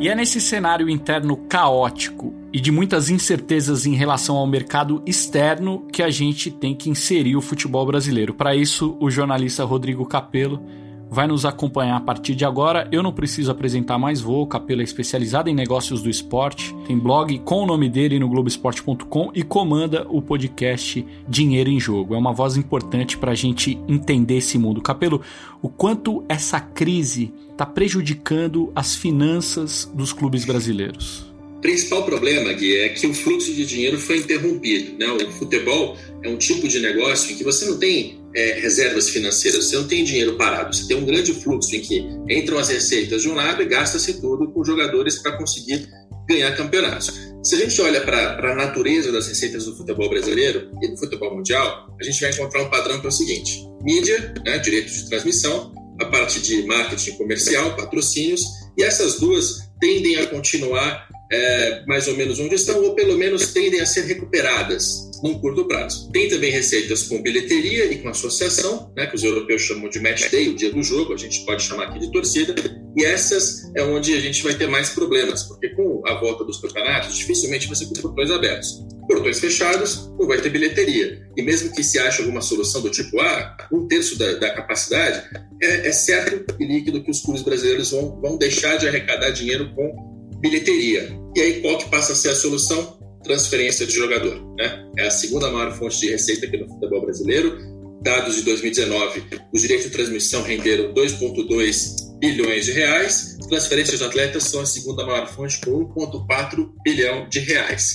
E 0.00 0.08
é 0.08 0.14
nesse 0.14 0.40
cenário 0.40 0.88
interno 0.88 1.36
caótico 1.36 2.32
e 2.52 2.60
de 2.60 2.70
muitas 2.70 3.10
incertezas 3.10 3.84
em 3.84 3.96
relação 3.96 4.36
ao 4.36 4.46
mercado 4.46 5.02
externo 5.04 5.84
que 5.92 6.04
a 6.04 6.08
gente 6.08 6.52
tem 6.52 6.72
que 6.72 6.88
inserir 6.88 7.34
o 7.34 7.40
futebol 7.40 7.84
brasileiro. 7.84 8.32
Para 8.32 8.54
isso, 8.54 8.96
o 9.00 9.10
jornalista 9.10 9.64
Rodrigo 9.64 10.06
Capello 10.06 10.62
vai 11.10 11.26
nos 11.26 11.44
acompanhar 11.44 11.96
a 11.96 12.00
partir 12.00 12.34
de 12.34 12.44
agora. 12.44 12.88
Eu 12.92 13.02
não 13.02 13.12
preciso 13.12 13.50
apresentar 13.50 13.98
mais 13.98 14.20
voo, 14.20 14.42
o 14.42 14.46
Capelo 14.46 14.80
é 14.80 14.84
especializado 14.84 15.48
em 15.48 15.54
negócios 15.54 16.02
do 16.02 16.10
esporte, 16.10 16.74
tem 16.86 16.98
blog 16.98 17.38
com 17.40 17.62
o 17.62 17.66
nome 17.66 17.88
dele 17.88 18.18
no 18.18 18.28
Globoesporte.com 18.28 19.30
e 19.34 19.42
comanda 19.42 20.06
o 20.08 20.20
podcast 20.20 21.04
Dinheiro 21.28 21.70
em 21.70 21.80
Jogo. 21.80 22.14
É 22.14 22.18
uma 22.18 22.32
voz 22.32 22.56
importante 22.56 23.16
para 23.16 23.32
a 23.32 23.34
gente 23.34 23.78
entender 23.88 24.38
esse 24.38 24.58
mundo. 24.58 24.80
Capelo, 24.80 25.22
o 25.62 25.68
quanto 25.68 26.24
essa 26.28 26.60
crise 26.60 27.32
está 27.50 27.66
prejudicando 27.66 28.70
as 28.74 28.94
finanças 28.94 29.90
dos 29.92 30.12
clubes 30.12 30.44
brasileiros? 30.44 31.26
O 31.58 31.60
principal 31.60 32.04
problema, 32.04 32.52
Gui, 32.52 32.76
é 32.76 32.88
que 32.90 33.04
o 33.04 33.12
fluxo 33.12 33.52
de 33.52 33.66
dinheiro 33.66 33.98
foi 33.98 34.18
interrompido. 34.18 34.96
Né? 34.96 35.10
O 35.10 35.32
futebol 35.32 35.96
é 36.22 36.28
um 36.28 36.36
tipo 36.36 36.68
de 36.68 36.78
negócio 36.78 37.32
em 37.32 37.36
que 37.36 37.42
você 37.42 37.66
não 37.66 37.78
tem 37.78 38.20
é, 38.34 38.60
reservas 38.60 39.08
financeiras, 39.08 39.64
você 39.64 39.76
não 39.76 39.86
tem 39.86 40.04
dinheiro 40.04 40.36
parado, 40.36 40.74
você 40.74 40.86
tem 40.86 40.96
um 40.96 41.04
grande 41.04 41.32
fluxo 41.32 41.74
em 41.74 41.80
que 41.80 42.04
entram 42.28 42.58
as 42.58 42.68
receitas 42.68 43.22
de 43.22 43.28
um 43.28 43.34
lado 43.34 43.62
e 43.62 43.66
gasta-se 43.66 44.20
tudo 44.20 44.50
com 44.52 44.64
jogadores 44.64 45.18
para 45.18 45.36
conseguir 45.36 45.88
ganhar 46.28 46.54
campeonatos. 46.54 47.28
Se 47.42 47.54
a 47.54 47.58
gente 47.58 47.80
olha 47.80 48.00
para 48.02 48.52
a 48.52 48.54
natureza 48.54 49.10
das 49.10 49.28
receitas 49.28 49.64
do 49.64 49.76
futebol 49.76 50.10
brasileiro 50.10 50.70
e 50.82 50.88
do 50.88 50.96
futebol 50.98 51.34
mundial, 51.34 51.88
a 51.98 52.04
gente 52.04 52.20
vai 52.20 52.30
encontrar 52.30 52.62
um 52.62 52.68
padrão 52.68 53.00
que 53.00 53.06
é 53.06 53.08
o 53.08 53.12
seguinte: 53.12 53.66
mídia, 53.82 54.34
né, 54.44 54.58
direitos 54.58 54.92
de 54.94 55.08
transmissão, 55.08 55.72
a 56.00 56.04
parte 56.06 56.40
de 56.40 56.62
marketing 56.64 57.12
comercial, 57.12 57.74
patrocínios, 57.76 58.42
e 58.76 58.82
essas 58.82 59.18
duas 59.18 59.68
tendem 59.80 60.16
a 60.16 60.26
continuar 60.26 61.08
é, 61.32 61.84
mais 61.86 62.06
ou 62.08 62.16
menos 62.16 62.38
onde 62.38 62.54
estão, 62.54 62.82
ou 62.82 62.94
pelo 62.94 63.16
menos 63.16 63.52
tendem 63.52 63.80
a 63.80 63.86
ser 63.86 64.02
recuperadas 64.02 65.07
num 65.22 65.38
curto 65.38 65.66
prazo. 65.66 66.10
Tem 66.12 66.28
também 66.28 66.50
receitas 66.50 67.04
com 67.04 67.22
bilheteria 67.22 67.86
e 67.92 67.98
com 67.98 68.08
associação, 68.08 68.92
né, 68.96 69.06
que 69.06 69.16
os 69.16 69.22
europeus 69.22 69.62
chamam 69.62 69.88
de 69.88 70.00
match 70.00 70.30
day, 70.30 70.48
o 70.48 70.54
dia 70.54 70.70
do 70.72 70.82
jogo, 70.82 71.12
a 71.12 71.16
gente 71.16 71.44
pode 71.44 71.62
chamar 71.62 71.84
aqui 71.84 71.98
de 71.98 72.12
torcida, 72.12 72.54
e 72.96 73.04
essas 73.04 73.70
é 73.76 73.82
onde 73.82 74.12
a 74.14 74.20
gente 74.20 74.42
vai 74.42 74.54
ter 74.54 74.66
mais 74.66 74.90
problemas, 74.90 75.44
porque 75.44 75.68
com 75.70 76.02
a 76.06 76.14
volta 76.14 76.44
dos 76.44 76.60
campeonatos, 76.60 77.16
dificilmente 77.16 77.66
vai 77.66 77.76
ser 77.76 77.86
com 77.86 77.94
portões 77.94 78.30
abertos. 78.30 78.84
Portões 79.06 79.38
fechados, 79.38 80.10
não 80.18 80.26
vai 80.26 80.40
ter 80.40 80.50
bilheteria. 80.50 81.22
E 81.36 81.42
mesmo 81.42 81.72
que 81.72 81.82
se 81.82 81.98
ache 81.98 82.20
alguma 82.20 82.40
solução 82.40 82.82
do 82.82 82.90
tipo, 82.90 83.20
ah, 83.20 83.56
um 83.72 83.86
terço 83.86 84.18
da, 84.18 84.34
da 84.34 84.50
capacidade, 84.50 85.22
é, 85.62 85.88
é 85.88 85.92
certo 85.92 86.54
e 86.58 86.66
líquido 86.66 87.02
que 87.02 87.10
os 87.10 87.22
clubes 87.22 87.42
brasileiros 87.42 87.90
vão, 87.90 88.20
vão 88.20 88.36
deixar 88.36 88.76
de 88.76 88.86
arrecadar 88.86 89.30
dinheiro 89.30 89.72
com 89.74 90.08
bilheteria. 90.40 91.08
E 91.36 91.40
aí 91.40 91.60
qual 91.62 91.78
que 91.78 91.88
passa 91.88 92.12
a 92.12 92.16
ser 92.16 92.30
a 92.30 92.34
solução? 92.34 92.98
Transferência 93.28 93.86
de 93.86 93.92
jogador. 93.92 94.42
Né? 94.56 94.90
É 94.96 95.06
a 95.06 95.10
segunda 95.10 95.50
maior 95.50 95.70
fonte 95.76 96.00
de 96.00 96.10
receita 96.10 96.46
aqui 96.46 96.56
no 96.56 96.66
futebol 96.66 97.02
brasileiro. 97.02 97.58
Dados 98.00 98.36
de 98.36 98.42
2019, 98.42 99.24
os 99.52 99.60
direitos 99.60 99.86
de 99.86 99.92
transmissão 99.92 100.42
renderam 100.42 100.94
2,2 100.94 102.18
bilhões 102.18 102.64
de 102.64 102.72
reais. 102.72 103.36
Transferências 103.48 103.98
de 103.98 104.04
atletas 104.04 104.44
são 104.44 104.62
a 104.62 104.66
segunda 104.66 105.04
maior 105.04 105.26
fonte, 105.28 105.60
com 105.60 105.84
1,4 105.94 106.70
bilhão 106.82 107.28
de 107.28 107.40
reais. 107.40 107.92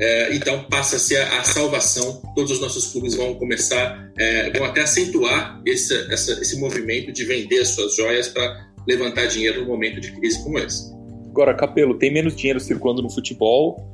É, 0.00 0.34
então 0.34 0.64
passa 0.64 0.96
a 0.96 0.98
ser 0.98 1.20
a, 1.20 1.44
salvação. 1.44 2.22
Todos 2.34 2.52
os 2.52 2.60
nossos 2.60 2.92
clubes 2.92 3.14
vão 3.14 3.34
começar, 3.34 4.10
é, 4.18 4.50
vão 4.56 4.64
até 4.66 4.80
acentuar 4.80 5.60
esse, 5.66 5.94
essa, 6.10 6.32
esse 6.40 6.58
movimento 6.58 7.12
de 7.12 7.24
vender 7.24 7.60
as 7.60 7.68
suas 7.68 7.94
joias 7.94 8.28
para 8.28 8.68
levantar 8.88 9.26
dinheiro 9.26 9.60
no 9.60 9.66
momento 9.66 10.00
de 10.00 10.12
crise 10.12 10.42
como 10.42 10.58
esse. 10.58 10.90
Agora, 11.28 11.54
Capelo, 11.54 11.98
tem 11.98 12.12
menos 12.12 12.34
dinheiro 12.34 12.60
circulando 12.60 13.02
no 13.02 13.10
futebol, 13.10 13.91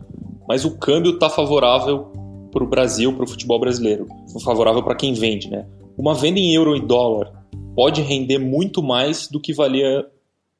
mas 0.48 0.64
o 0.64 0.78
câmbio 0.78 1.12
está 1.12 1.28
favorável 1.28 2.10
para 2.50 2.64
o 2.64 2.66
Brasil, 2.66 3.12
para 3.12 3.24
o 3.24 3.28
futebol 3.28 3.60
brasileiro. 3.60 4.08
Favorável 4.42 4.82
para 4.82 4.96
quem 4.96 5.12
vende, 5.12 5.50
né? 5.50 5.66
Uma 5.96 6.14
venda 6.14 6.40
em 6.40 6.54
euro 6.54 6.74
e 6.74 6.80
dólar 6.80 7.30
pode 7.76 8.00
render 8.00 8.38
muito 8.38 8.82
mais 8.82 9.28
do 9.28 9.38
que 9.38 9.52
valia 9.52 10.06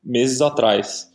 meses 0.04 0.42
atrás. 0.42 1.08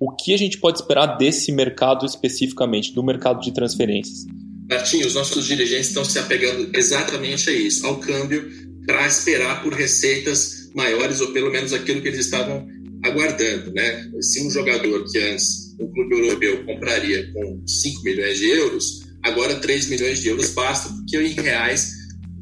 O 0.00 0.14
que 0.14 0.34
a 0.34 0.36
gente 0.36 0.58
pode 0.58 0.78
esperar 0.78 1.16
desse 1.16 1.52
mercado 1.52 2.04
especificamente, 2.04 2.92
do 2.92 3.02
mercado 3.02 3.40
de 3.40 3.52
transferências? 3.52 4.26
Martinho, 4.68 5.06
os 5.06 5.14
nossos 5.14 5.46
dirigentes 5.46 5.88
estão 5.88 6.04
se 6.04 6.18
apegando 6.18 6.76
exatamente 6.76 7.48
a 7.48 7.52
isso, 7.52 7.86
ao 7.86 7.98
câmbio, 7.98 8.50
para 8.84 9.06
esperar 9.06 9.62
por 9.62 9.72
receitas 9.72 10.70
maiores, 10.74 11.20
ou 11.20 11.32
pelo 11.32 11.50
menos 11.50 11.72
aquilo 11.72 12.02
que 12.02 12.08
eles 12.08 12.20
estavam 12.20 12.66
aguardando, 13.04 13.72
né? 13.72 14.10
Se 14.20 14.40
um 14.46 14.50
jogador 14.50 15.04
que 15.10 15.18
antes 15.18 15.76
um 15.80 15.86
clube 15.92 16.14
europeu 16.14 16.64
compraria 16.64 17.30
com 17.32 17.62
5 17.66 18.02
milhões 18.02 18.38
de 18.38 18.48
euros, 18.48 19.02
agora 19.22 19.56
3 19.56 19.88
milhões 19.88 20.20
de 20.20 20.28
euros 20.28 20.50
basta, 20.50 20.88
porque 20.92 21.16
em 21.16 21.34
reais 21.34 21.92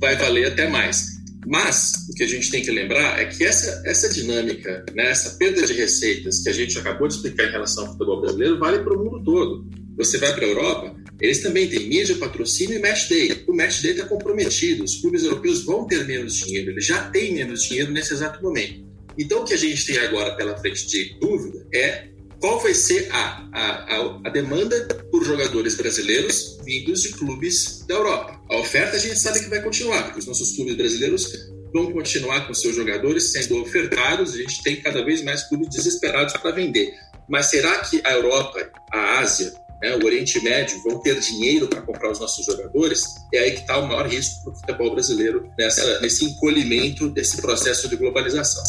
vai 0.00 0.16
valer 0.16 0.46
até 0.46 0.68
mais. 0.68 1.16
Mas 1.46 1.92
o 2.10 2.14
que 2.14 2.25
a 2.25 2.26
gente 2.26 2.50
tem 2.50 2.62
que 2.62 2.70
lembrar 2.70 3.20
é 3.20 3.26
que 3.26 3.44
essa, 3.44 3.82
essa 3.86 4.08
dinâmica, 4.08 4.84
né, 4.94 5.10
essa 5.10 5.30
perda 5.36 5.64
de 5.64 5.75
receitas 5.75 6.42
que 6.42 6.48
a 6.48 6.52
gente 6.52 6.76
acabou 6.76 7.06
de 7.06 7.14
explicar 7.14 7.44
em 7.44 7.52
relação 7.52 7.84
ao 7.84 7.92
futebol 7.92 8.20
brasileiro, 8.20 8.58
vale 8.58 8.80
para 8.80 8.94
o 8.94 9.04
mundo 9.04 9.22
todo. 9.22 9.64
Você 9.96 10.18
vai 10.18 10.34
para 10.34 10.44
a 10.44 10.48
Europa, 10.48 10.96
eles 11.20 11.42
também 11.42 11.68
têm 11.68 11.88
mídia, 11.88 12.16
patrocínio 12.16 12.76
e 12.76 12.82
match 12.82 13.08
day. 13.08 13.44
O 13.46 13.54
match 13.54 13.80
day 13.80 13.92
está 13.92 14.04
comprometido, 14.06 14.82
os 14.82 14.96
clubes 14.96 15.22
europeus 15.22 15.64
vão 15.64 15.86
ter 15.86 16.04
menos 16.04 16.34
dinheiro, 16.34 16.72
eles 16.72 16.84
já 16.84 17.08
têm 17.10 17.32
menos 17.32 17.62
dinheiro 17.62 17.92
nesse 17.92 18.12
exato 18.12 18.42
momento. 18.42 18.85
Então, 19.18 19.42
o 19.42 19.44
que 19.44 19.54
a 19.54 19.58
gente 19.58 19.87
tem 19.87 19.99
agora 19.99 20.35
pela 20.37 20.56
frente 20.58 20.87
de 20.87 21.18
dúvida 21.18 21.66
é 21.75 22.08
qual 22.40 22.61
vai 22.61 22.75
ser 22.75 23.08
a, 23.11 23.49
a, 23.52 24.20
a, 24.25 24.30
demanda 24.30 24.87
por 25.11 25.25
jogadores 25.25 25.75
brasileiros 25.75 26.58
vindos 26.64 27.02
de 27.02 27.12
clubes 27.12 27.85
da 27.87 27.94
Europa. 27.94 28.40
A 28.50 28.58
oferta 28.58 28.96
a 28.96 29.00
gente 29.00 29.18
sabe 29.18 29.40
que 29.40 29.49
vai 29.49 29.62
continuar, 29.62 30.04
porque 30.04 30.18
os 30.18 30.26
nossos 30.26 30.54
clubes 30.54 30.76
brasileiros 30.76 31.32
vão 31.73 31.92
continuar 31.92 32.46
com 32.46 32.54
seus 32.54 32.76
jogadores 32.76 33.32
sendo 33.32 33.61
ofertados, 33.61 34.35
a 34.35 34.37
gente 34.37 34.62
tem 34.62 34.76
cada 34.76 35.04
vez 35.04 35.23
mais 35.23 35.44
clubes 35.44 35.68
desesperados 35.70 36.35
para 36.35 36.50
vender. 36.50 36.92
Mas 37.28 37.46
será 37.46 37.78
que 37.80 38.00
a 38.04 38.12
Europa, 38.12 38.70
a 38.92 39.18
Ásia, 39.18 39.52
né, 39.82 39.96
o 39.96 40.04
Oriente 40.04 40.42
Médio 40.42 40.80
vão 40.85 41.00
ter 41.00 41.18
dinheiro 41.18 41.68
para 41.68 41.82
comprar 41.82 42.11
os 42.11 42.20
nossos 42.20 42.44
jogadores, 42.44 43.02
é 43.32 43.38
aí 43.40 43.52
que 43.52 43.61
está 43.61 43.78
o 43.78 43.87
maior 43.87 44.06
risco 44.06 44.44
para 44.44 44.52
o 44.52 44.56
futebol 44.56 44.90
brasileiro 44.92 45.50
nessa, 45.58 46.00
nesse 46.00 46.25
encolhimento 46.25 47.08
desse 47.11 47.40
processo 47.40 47.88
de 47.88 47.96
globalização. 47.96 48.62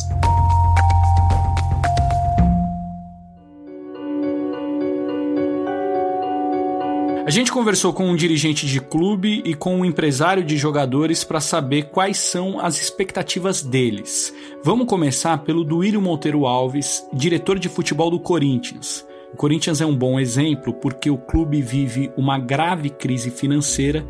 A 7.27 7.29
gente 7.29 7.51
conversou 7.51 7.91
com 7.91 8.05
um 8.05 8.15
dirigente 8.15 8.65
de 8.65 8.79
clube 8.79 9.41
e 9.43 9.53
com 9.53 9.75
um 9.75 9.83
empresário 9.83 10.41
de 10.45 10.55
jogadores 10.55 11.25
para 11.25 11.41
saber 11.41 11.89
quais 11.89 12.17
são 12.17 12.57
as 12.57 12.81
expectativas 12.81 13.61
deles. 13.61 14.33
Vamos 14.63 14.87
começar 14.87 15.39
pelo 15.39 15.65
Duílio 15.65 16.01
Monteiro 16.01 16.45
Alves, 16.45 17.05
diretor 17.11 17.59
de 17.59 17.67
futebol 17.67 18.09
do 18.09 18.17
Corinthians. 18.17 19.05
O 19.33 19.35
Corinthians 19.35 19.81
é 19.81 19.85
um 19.85 19.93
bom 19.93 20.17
exemplo 20.17 20.73
porque 20.75 21.09
o 21.09 21.17
clube 21.17 21.61
vive 21.61 22.09
uma 22.15 22.39
grave 22.39 22.89
crise 22.89 23.29
financeira 23.29 24.05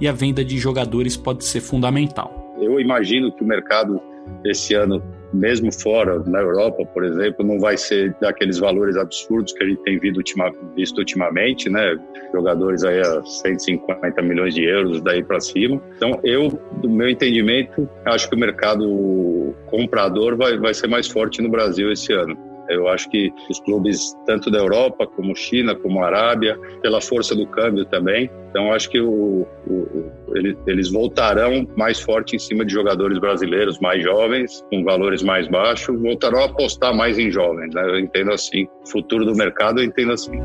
e 0.00 0.08
a 0.08 0.12
venda 0.12 0.42
de 0.42 0.56
jogadores 0.56 1.14
pode 1.14 1.44
ser 1.44 1.60
fundamental. 1.60 2.56
Eu 2.58 2.80
imagino 2.80 3.30
que 3.30 3.44
o 3.44 3.46
mercado 3.46 4.00
esse 4.46 4.72
ano, 4.72 5.02
mesmo 5.32 5.72
fora, 5.72 6.22
na 6.26 6.40
Europa, 6.40 6.84
por 6.86 7.04
exemplo, 7.04 7.44
não 7.44 7.58
vai 7.58 7.76
ser 7.76 8.14
daqueles 8.20 8.58
valores 8.58 8.96
absurdos 8.96 9.52
que 9.52 9.62
a 9.62 9.66
gente 9.66 9.82
tem 9.82 9.98
visto 9.98 10.98
ultimamente, 10.98 11.68
né? 11.68 11.98
Jogadores 12.32 12.84
aí 12.84 13.00
a 13.00 13.22
150 13.22 14.22
milhões 14.22 14.54
de 14.54 14.64
euros 14.64 15.02
daí 15.02 15.22
para 15.22 15.40
cima. 15.40 15.80
Então, 15.96 16.18
eu, 16.22 16.48
do 16.80 16.88
meu 16.88 17.08
entendimento, 17.08 17.88
acho 18.04 18.28
que 18.28 18.34
o 18.34 18.38
mercado 18.38 19.54
comprador 19.66 20.36
vai, 20.36 20.58
vai 20.58 20.74
ser 20.74 20.86
mais 20.86 21.08
forte 21.08 21.40
no 21.40 21.48
Brasil 21.48 21.90
esse 21.90 22.12
ano. 22.12 22.51
Eu 22.74 22.88
acho 22.88 23.08
que 23.10 23.32
os 23.50 23.60
clubes, 23.60 24.16
tanto 24.26 24.50
da 24.50 24.58
Europa, 24.58 25.06
como 25.06 25.34
China, 25.34 25.74
como 25.74 26.02
Arábia, 26.02 26.58
pela 26.80 27.00
força 27.00 27.34
do 27.34 27.46
câmbio 27.46 27.84
também, 27.86 28.30
então 28.50 28.72
acho 28.72 28.90
que 28.90 29.00
o, 29.00 29.46
o, 29.66 30.12
eles, 30.34 30.56
eles 30.66 30.92
voltarão 30.92 31.66
mais 31.76 32.00
forte 32.00 32.36
em 32.36 32.38
cima 32.38 32.64
de 32.64 32.72
jogadores 32.72 33.18
brasileiros 33.18 33.78
mais 33.80 34.02
jovens, 34.02 34.64
com 34.70 34.84
valores 34.84 35.22
mais 35.22 35.48
baixos, 35.48 35.98
voltarão 36.00 36.40
a 36.40 36.44
apostar 36.44 36.94
mais 36.94 37.18
em 37.18 37.30
jovens. 37.30 37.74
Né? 37.74 37.82
Eu 37.82 37.98
entendo 37.98 38.32
assim. 38.32 38.68
O 38.84 38.90
futuro 38.90 39.24
do 39.24 39.34
mercado 39.34 39.80
eu 39.80 39.84
entendo 39.84 40.12
assim. 40.12 40.38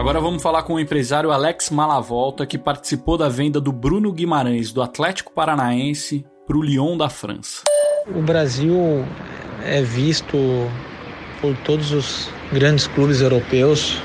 Agora 0.00 0.18
vamos 0.18 0.42
falar 0.42 0.62
com 0.62 0.74
o 0.74 0.80
empresário 0.80 1.30
Alex 1.30 1.68
Malavolta, 1.68 2.46
que 2.46 2.56
participou 2.56 3.18
da 3.18 3.28
venda 3.28 3.60
do 3.60 3.70
Bruno 3.70 4.10
Guimarães 4.10 4.72
do 4.72 4.80
Atlético 4.80 5.30
Paranaense 5.34 6.24
para 6.46 6.56
o 6.56 6.62
Lyon 6.62 6.96
da 6.96 7.10
França. 7.10 7.64
O 8.08 8.22
Brasil 8.22 9.04
é 9.62 9.82
visto 9.82 10.38
por 11.40 11.56
todos 11.58 11.92
os 11.92 12.28
grandes 12.52 12.86
clubes 12.86 13.20
europeus. 13.20 14.00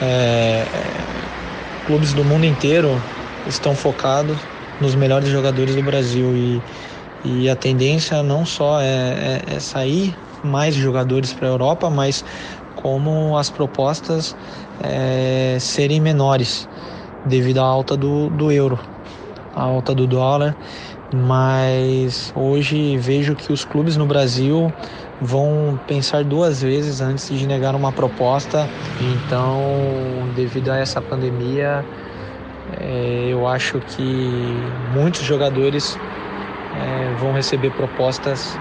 É, 0.00 0.64
clubes 1.86 2.12
do 2.12 2.24
mundo 2.24 2.44
inteiro 2.44 3.00
estão 3.48 3.74
focados 3.74 4.36
nos 4.80 4.94
melhores 4.94 5.28
jogadores 5.28 5.74
do 5.74 5.82
Brasil 5.82 6.36
e, 6.36 6.62
e 7.24 7.48
a 7.48 7.56
tendência 7.56 8.22
não 8.22 8.44
só 8.44 8.80
é, 8.80 8.86
é, 8.86 9.56
é 9.56 9.60
sair 9.60 10.14
mais 10.42 10.74
jogadores 10.74 11.32
para 11.32 11.48
a 11.48 11.50
Europa, 11.50 11.90
mas 11.90 12.24
como 12.76 13.36
as 13.36 13.50
propostas 13.50 14.36
é, 14.80 15.56
serem 15.60 16.00
menores 16.00 16.68
devido 17.24 17.58
à 17.58 17.64
alta 17.64 17.96
do, 17.96 18.28
do 18.30 18.52
euro, 18.52 18.78
a 19.54 19.62
alta 19.62 19.94
do 19.94 20.06
dólar. 20.06 20.56
Mas 21.12 22.32
hoje 22.36 22.98
vejo 22.98 23.34
que 23.34 23.52
os 23.52 23.64
clubes 23.64 23.96
no 23.96 24.06
Brasil 24.06 24.72
vão 25.20 25.78
pensar 25.86 26.24
duas 26.24 26.62
vezes 26.62 27.00
antes 27.00 27.28
de 27.28 27.46
negar 27.46 27.74
uma 27.74 27.92
proposta. 27.92 28.68
Então, 29.00 29.62
devido 30.34 30.70
a 30.70 30.78
essa 30.78 31.00
pandemia, 31.00 31.84
é, 32.80 33.28
eu 33.28 33.46
acho 33.46 33.80
que 33.80 34.56
muitos 34.92 35.22
jogadores 35.22 35.98
é, 36.76 37.14
vão 37.18 37.32
receber 37.32 37.70
propostas 37.70 38.58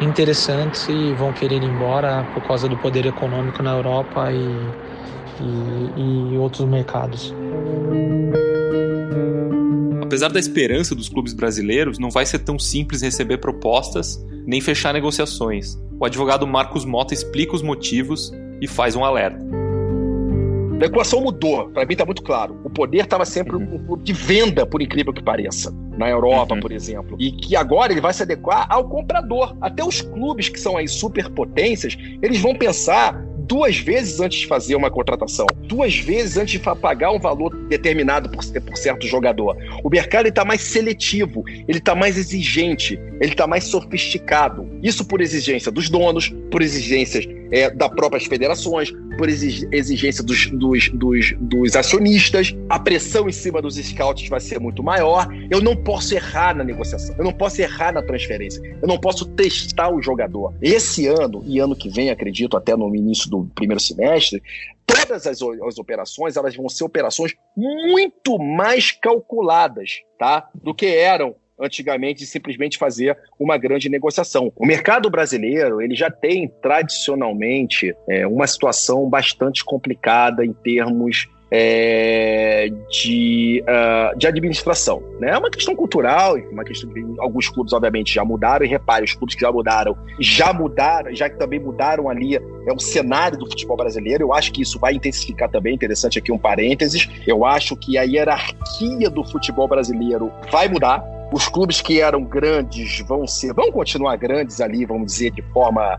interessantes 0.00 0.88
e 0.88 1.12
vão 1.14 1.32
querer 1.32 1.56
ir 1.56 1.64
embora 1.64 2.26
por 2.34 2.42
causa 2.44 2.68
do 2.68 2.76
poder 2.76 3.06
econômico 3.06 3.62
na 3.62 3.72
Europa 3.72 4.30
e, 4.32 4.36
e, 5.40 6.34
e 6.34 6.36
outros 6.36 6.66
mercados. 6.68 7.34
Apesar 10.02 10.30
da 10.30 10.38
esperança 10.38 10.94
dos 10.94 11.08
clubes 11.08 11.32
brasileiros, 11.32 11.98
não 11.98 12.10
vai 12.10 12.26
ser 12.26 12.40
tão 12.40 12.58
simples 12.58 13.02
receber 13.02 13.38
propostas 13.38 14.24
nem 14.46 14.60
fechar 14.60 14.92
negociações. 14.92 15.76
O 15.98 16.04
advogado 16.04 16.46
Marcos 16.46 16.84
Mota 16.84 17.14
explica 17.14 17.54
os 17.54 17.62
motivos 17.62 18.32
e 18.60 18.66
faz 18.66 18.96
um 18.96 19.04
alerta. 19.04 19.44
A 20.80 20.86
equação 20.86 21.20
mudou, 21.20 21.68
para 21.70 21.86
mim 21.86 21.92
está 21.92 22.04
muito 22.04 22.22
claro. 22.22 22.60
O 22.64 22.68
poder 22.68 23.04
estava 23.04 23.24
sempre 23.24 23.56
uhum. 23.56 23.96
de 24.02 24.12
venda, 24.12 24.66
por 24.66 24.82
incrível 24.82 25.12
que 25.12 25.22
pareça, 25.22 25.72
na 25.96 26.10
Europa, 26.10 26.54
uhum. 26.54 26.60
por 26.60 26.72
exemplo. 26.72 27.16
E 27.18 27.30
que 27.30 27.56
agora 27.56 27.92
ele 27.92 28.00
vai 28.00 28.12
se 28.12 28.22
adequar 28.22 28.66
ao 28.68 28.88
comprador. 28.88 29.56
Até 29.60 29.84
os 29.84 30.02
clubes 30.02 30.48
que 30.48 30.60
são 30.60 30.76
aí 30.76 30.88
superpotências, 30.88 31.96
eles 32.20 32.40
vão 32.40 32.54
pensar 32.54 33.24
duas 33.46 33.78
vezes 33.78 34.20
antes 34.20 34.40
de 34.40 34.46
fazer 34.46 34.74
uma 34.74 34.90
contratação, 34.90 35.46
duas 35.62 35.96
vezes 35.96 36.36
antes 36.36 36.52
de 36.52 36.58
pagar 36.58 37.12
um 37.12 37.18
valor 37.18 37.54
determinado 37.68 38.28
por, 38.28 38.44
por 38.44 38.76
certo 38.76 39.06
jogador. 39.06 39.56
O 39.82 39.88
mercado 39.88 40.28
está 40.28 40.44
mais 40.44 40.62
seletivo, 40.62 41.44
ele 41.68 41.78
está 41.78 41.94
mais 41.94 42.16
exigente, 42.18 42.98
ele 43.20 43.32
está 43.32 43.46
mais 43.46 43.64
sofisticado. 43.64 44.68
Isso 44.82 45.04
por 45.04 45.20
exigência 45.20 45.70
dos 45.70 45.88
donos, 45.88 46.32
por 46.50 46.62
exigências 46.62 47.26
é, 47.50 47.70
das 47.70 47.88
próprias 47.90 48.24
federações, 48.24 48.92
por 49.16 49.28
exigência 49.28 50.24
dos, 50.24 50.50
dos, 50.50 50.88
dos, 50.88 51.34
dos, 51.38 51.76
acionistas, 51.76 52.54
a 52.68 52.78
pressão 52.78 53.28
em 53.28 53.32
cima 53.32 53.62
dos 53.62 53.76
scouts 53.76 54.28
vai 54.28 54.40
ser 54.40 54.58
muito 54.58 54.82
maior. 54.82 55.28
Eu 55.50 55.60
não 55.60 55.76
posso 55.76 56.14
errar 56.14 56.56
na 56.56 56.64
negociação, 56.64 57.14
eu 57.16 57.24
não 57.24 57.32
posso 57.32 57.60
errar 57.62 57.92
na 57.92 58.02
transferência, 58.02 58.60
eu 58.82 58.88
não 58.88 58.98
posso 58.98 59.24
testar 59.26 59.94
o 59.94 60.02
jogador. 60.02 60.52
Esse 60.60 61.06
ano 61.06 61.44
e 61.46 61.58
ano 61.58 61.76
que 61.76 61.88
vem, 61.88 62.10
acredito, 62.10 62.56
até 62.56 62.76
no 62.76 62.94
início 62.94 63.30
do 63.30 63.44
primeiro 63.54 63.80
semestre, 63.80 64.42
todas 64.86 65.26
as, 65.26 65.38
as 65.42 65.78
operações 65.78 66.36
elas 66.36 66.56
vão 66.56 66.68
ser 66.68 66.84
operações 66.84 67.34
muito 67.56 68.38
mais 68.38 68.90
calculadas, 68.90 70.00
tá? 70.18 70.48
Do 70.54 70.74
que 70.74 70.86
eram 70.86 71.34
antigamente 71.58 72.26
simplesmente 72.26 72.78
fazer 72.78 73.16
uma 73.38 73.56
grande 73.56 73.88
negociação. 73.88 74.52
O 74.56 74.66
mercado 74.66 75.08
brasileiro 75.08 75.80
ele 75.80 75.94
já 75.94 76.10
tem 76.10 76.48
tradicionalmente 76.60 77.94
é, 78.08 78.26
uma 78.26 78.46
situação 78.46 79.08
bastante 79.08 79.64
complicada 79.64 80.44
em 80.44 80.52
termos 80.52 81.28
é, 81.50 82.68
de, 82.90 83.62
uh, 83.62 84.18
de 84.18 84.26
administração. 84.26 85.02
Né? 85.20 85.30
É 85.30 85.38
uma 85.38 85.50
questão 85.50 85.74
cultural, 85.76 86.36
uma 86.50 86.64
questão 86.64 86.90
que 86.90 87.04
alguns 87.18 87.48
clubes, 87.48 87.72
obviamente, 87.72 88.14
já 88.14 88.24
mudaram, 88.24 88.64
e 88.64 88.68
repare, 88.68 89.04
os 89.04 89.12
clubes 89.12 89.34
que 89.34 89.42
já 89.42 89.52
mudaram, 89.52 89.96
já 90.18 90.52
mudaram, 90.52 91.14
já 91.14 91.28
que 91.28 91.38
também 91.38 91.60
mudaram 91.60 92.08
ali 92.08 92.36
é 92.36 92.72
o 92.72 92.78
cenário 92.78 93.38
do 93.38 93.46
futebol 93.46 93.76
brasileiro. 93.76 94.24
Eu 94.24 94.34
acho 94.34 94.52
que 94.52 94.62
isso 94.62 94.78
vai 94.78 94.94
intensificar 94.94 95.48
também. 95.48 95.74
Interessante 95.74 96.18
aqui 96.18 96.32
um 96.32 96.38
parênteses. 96.38 97.08
Eu 97.26 97.44
acho 97.44 97.76
que 97.76 97.98
a 97.98 98.02
hierarquia 98.02 99.10
do 99.10 99.24
futebol 99.24 99.68
brasileiro 99.68 100.32
vai 100.50 100.68
mudar 100.68 101.04
os 101.32 101.48
clubes 101.48 101.80
que 101.80 102.00
eram 102.00 102.22
grandes 102.22 103.00
vão 103.00 103.26
ser, 103.26 103.52
vão 103.52 103.72
continuar 103.72 104.14
grandes 104.16 104.60
ali, 104.60 104.84
vamos 104.84 105.06
dizer, 105.06 105.32
de 105.32 105.42
forma 105.52 105.98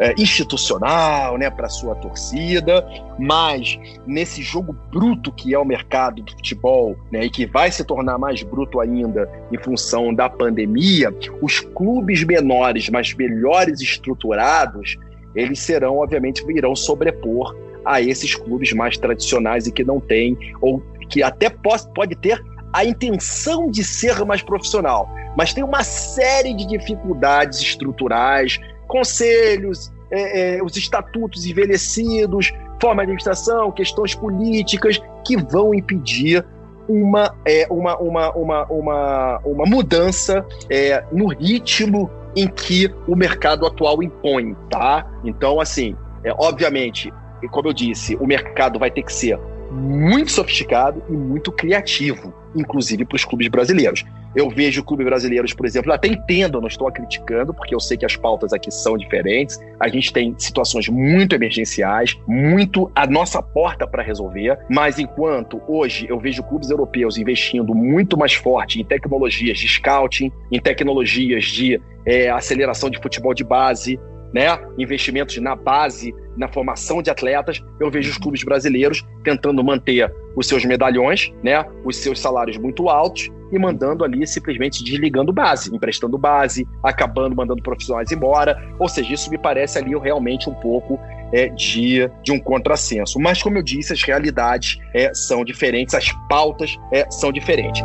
é, 0.00 0.14
institucional, 0.16 1.36
né, 1.36 1.50
para 1.50 1.68
sua 1.68 1.94
torcida, 1.94 2.84
mas 3.18 3.78
nesse 4.06 4.42
jogo 4.42 4.74
bruto 4.90 5.30
que 5.30 5.54
é 5.54 5.58
o 5.58 5.64
mercado 5.64 6.22
do 6.22 6.32
futebol, 6.32 6.96
né, 7.12 7.26
e 7.26 7.30
que 7.30 7.46
vai 7.46 7.70
se 7.70 7.84
tornar 7.84 8.18
mais 8.18 8.42
bruto 8.42 8.80
ainda 8.80 9.30
em 9.52 9.58
função 9.58 10.14
da 10.14 10.28
pandemia, 10.28 11.14
os 11.42 11.60
clubes 11.60 12.24
menores, 12.24 12.88
mas 12.88 13.12
melhores 13.12 13.82
estruturados, 13.82 14.96
eles 15.34 15.60
serão, 15.60 15.98
obviamente, 15.98 16.42
irão 16.50 16.74
sobrepor 16.74 17.54
a 17.84 18.00
esses 18.00 18.34
clubes 18.34 18.72
mais 18.72 18.96
tradicionais 18.96 19.66
e 19.66 19.72
que 19.72 19.84
não 19.84 20.00
têm, 20.00 20.36
ou 20.62 20.82
que 21.10 21.22
até 21.22 21.50
pode, 21.50 21.86
pode 21.94 22.16
ter 22.16 22.42
a 22.72 22.84
intenção 22.84 23.70
de 23.70 23.84
ser 23.84 24.24
mais 24.24 24.42
profissional, 24.42 25.08
mas 25.36 25.52
tem 25.52 25.62
uma 25.62 25.82
série 25.82 26.54
de 26.54 26.66
dificuldades 26.66 27.60
estruturais, 27.60 28.58
conselhos, 28.90 29.90
é, 30.10 30.56
é, 30.56 30.62
os 30.62 30.76
estatutos 30.76 31.46
envelhecidos, 31.46 32.52
forma 32.80 32.96
de 32.96 33.12
administração, 33.12 33.70
questões 33.70 34.14
políticas 34.14 35.00
que 35.24 35.36
vão 35.36 35.72
impedir 35.72 36.44
uma, 36.88 37.32
é, 37.46 37.66
uma, 37.70 37.96
uma, 37.98 38.32
uma, 38.32 38.64
uma, 38.66 39.38
uma 39.44 39.66
mudança 39.66 40.44
é, 40.68 41.04
no 41.12 41.28
ritmo 41.28 42.10
em 42.34 42.48
que 42.48 42.92
o 43.06 43.14
mercado 43.14 43.64
atual 43.64 44.02
impõe, 44.02 44.56
tá? 44.68 45.08
Então, 45.24 45.60
assim, 45.60 45.96
é, 46.24 46.32
obviamente, 46.36 47.12
como 47.50 47.68
eu 47.68 47.72
disse, 47.72 48.16
o 48.16 48.26
mercado 48.26 48.78
vai 48.78 48.90
ter 48.90 49.02
que 49.02 49.12
ser 49.12 49.38
muito 49.70 50.32
sofisticado 50.32 51.02
e 51.08 51.12
muito 51.12 51.52
criativo, 51.52 52.34
inclusive 52.54 53.04
para 53.04 53.16
os 53.16 53.24
clubes 53.24 53.48
brasileiros. 53.48 54.04
Eu 54.34 54.48
vejo 54.48 54.84
clubes 54.84 55.04
brasileiros, 55.04 55.52
por 55.52 55.66
exemplo, 55.66 55.92
até 55.92 56.06
entendo, 56.06 56.60
não 56.60 56.68
estou 56.68 56.86
a 56.86 56.92
criticando, 56.92 57.52
porque 57.52 57.74
eu 57.74 57.80
sei 57.80 57.96
que 57.96 58.06
as 58.06 58.14
pautas 58.14 58.52
aqui 58.52 58.70
são 58.70 58.96
diferentes. 58.96 59.58
A 59.80 59.88
gente 59.88 60.12
tem 60.12 60.34
situações 60.38 60.88
muito 60.88 61.34
emergenciais, 61.34 62.16
muito 62.28 62.90
a 62.94 63.06
nossa 63.06 63.42
porta 63.42 63.88
para 63.88 64.02
resolver, 64.02 64.56
mas 64.70 65.00
enquanto 65.00 65.60
hoje 65.66 66.06
eu 66.08 66.18
vejo 66.18 66.44
clubes 66.44 66.70
europeus 66.70 67.18
investindo 67.18 67.74
muito 67.74 68.16
mais 68.16 68.34
forte 68.34 68.80
em 68.80 68.84
tecnologias 68.84 69.58
de 69.58 69.66
scouting, 69.66 70.30
em 70.52 70.60
tecnologias 70.60 71.44
de 71.46 71.80
é, 72.06 72.30
aceleração 72.30 72.88
de 72.88 73.00
futebol 73.00 73.34
de 73.34 73.42
base, 73.42 73.98
né, 74.32 74.46
investimentos 74.78 75.36
na 75.38 75.56
base, 75.56 76.14
na 76.40 76.48
formação 76.48 77.02
de 77.02 77.10
atletas, 77.10 77.62
eu 77.78 77.90
vejo 77.90 78.10
os 78.10 78.16
clubes 78.16 78.42
brasileiros 78.42 79.04
tentando 79.22 79.62
manter 79.62 80.10
os 80.34 80.46
seus 80.46 80.64
medalhões, 80.64 81.30
né, 81.44 81.62
os 81.84 81.96
seus 81.96 82.18
salários 82.18 82.56
muito 82.56 82.88
altos 82.88 83.28
e 83.52 83.58
mandando 83.58 84.04
ali 84.04 84.26
simplesmente 84.26 84.82
desligando 84.82 85.32
base, 85.32 85.74
emprestando 85.74 86.16
base, 86.16 86.66
acabando 86.82 87.36
mandando 87.36 87.62
profissionais 87.62 88.10
embora. 88.10 88.56
Ou 88.78 88.88
seja, 88.88 89.12
isso 89.12 89.30
me 89.30 89.36
parece 89.36 89.78
ali 89.78 89.94
realmente 89.98 90.48
um 90.48 90.54
pouco 90.54 90.98
é, 91.32 91.48
de, 91.48 92.10
de 92.22 92.32
um 92.32 92.40
contrassenso. 92.40 93.18
Mas, 93.18 93.42
como 93.42 93.58
eu 93.58 93.62
disse, 93.62 93.92
as 93.92 94.02
realidades 94.02 94.78
é, 94.94 95.12
são 95.12 95.44
diferentes, 95.44 95.94
as 95.94 96.10
pautas 96.28 96.78
é, 96.92 97.10
são 97.10 97.30
diferentes. 97.30 97.82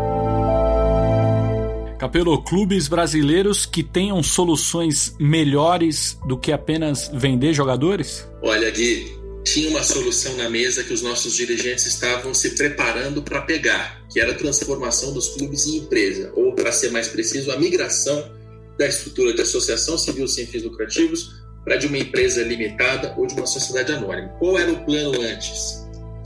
Capelo, 1.98 2.42
clubes 2.44 2.88
brasileiros 2.88 3.66
que 3.66 3.82
tenham 3.82 4.22
soluções 4.22 5.16
melhores 5.20 6.20
do 6.28 6.38
que 6.38 6.52
apenas 6.52 7.10
vender 7.14 7.54
jogadores? 7.54 8.28
Olha, 8.42 8.70
Gui, 8.70 9.18
tinha 9.46 9.70
uma 9.70 9.84
solução 9.84 10.36
na 10.36 10.50
mesa 10.50 10.84
que 10.84 10.94
os 10.94 11.02
nossos 11.02 11.34
dirigentes 11.36 11.86
estavam 11.86 12.34
se 12.34 12.52
preparando 12.52 13.22
para 13.22 13.42
pegar, 13.42 14.06
que 14.12 14.20
era 14.20 14.32
a 14.32 14.36
transformação 14.36 15.14
dos 15.14 15.30
clubes 15.30 15.68
em 15.68 15.78
empresa, 15.78 16.32
ou, 16.36 16.54
para 16.54 16.72
ser 16.72 16.92
mais 16.92 17.08
preciso, 17.08 17.52
a 17.52 17.58
migração 17.58 18.32
da 18.78 18.88
estrutura 18.88 19.34
de 19.34 19.42
associação 19.42 19.98
civil 19.98 20.28
sem 20.28 20.46
fins 20.46 20.64
lucrativos 20.64 21.46
para 21.64 21.78
de 21.78 21.88
uma 21.88 21.98
empresa 21.98 22.44
limitada 22.44 23.14
ou 23.18 23.26
de 23.26 23.34
uma 23.34 23.48
sociedade 23.48 23.92
anônima. 23.92 24.30
Qual 24.40 24.58
era 24.58 24.72
o 24.72 24.86
plano 24.86 25.22
antes? 25.22 25.75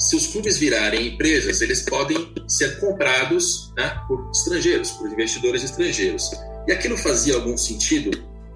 Se 0.10 0.16
os 0.16 0.26
clubes 0.26 0.58
virarem 0.58 1.10
empresas, 1.10 1.62
eles 1.62 1.84
podem 1.84 2.34
ser 2.48 2.80
comprados 2.80 3.72
né, 3.78 3.96
por 4.08 4.32
estrangeiros, 4.32 4.90
por 4.90 5.08
investidores 5.08 5.64
estrangeiros. 5.64 6.32
E 6.68 6.72
aquilo 6.72 6.98
fazia 6.98 7.36
algum 7.36 7.56
sentido 7.56 8.10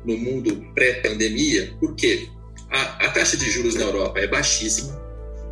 no 0.04 0.18
mundo 0.18 0.66
pré-pandemia, 0.74 1.78
porque 1.80 2.28
a, 2.72 3.06
a, 3.06 3.10
taxa 3.12 3.38
de 3.38 3.52
juros 3.52 3.76
na 3.76 3.84
Europa 3.84 4.20
é 4.20 4.26
baixíssima, 4.26 5.00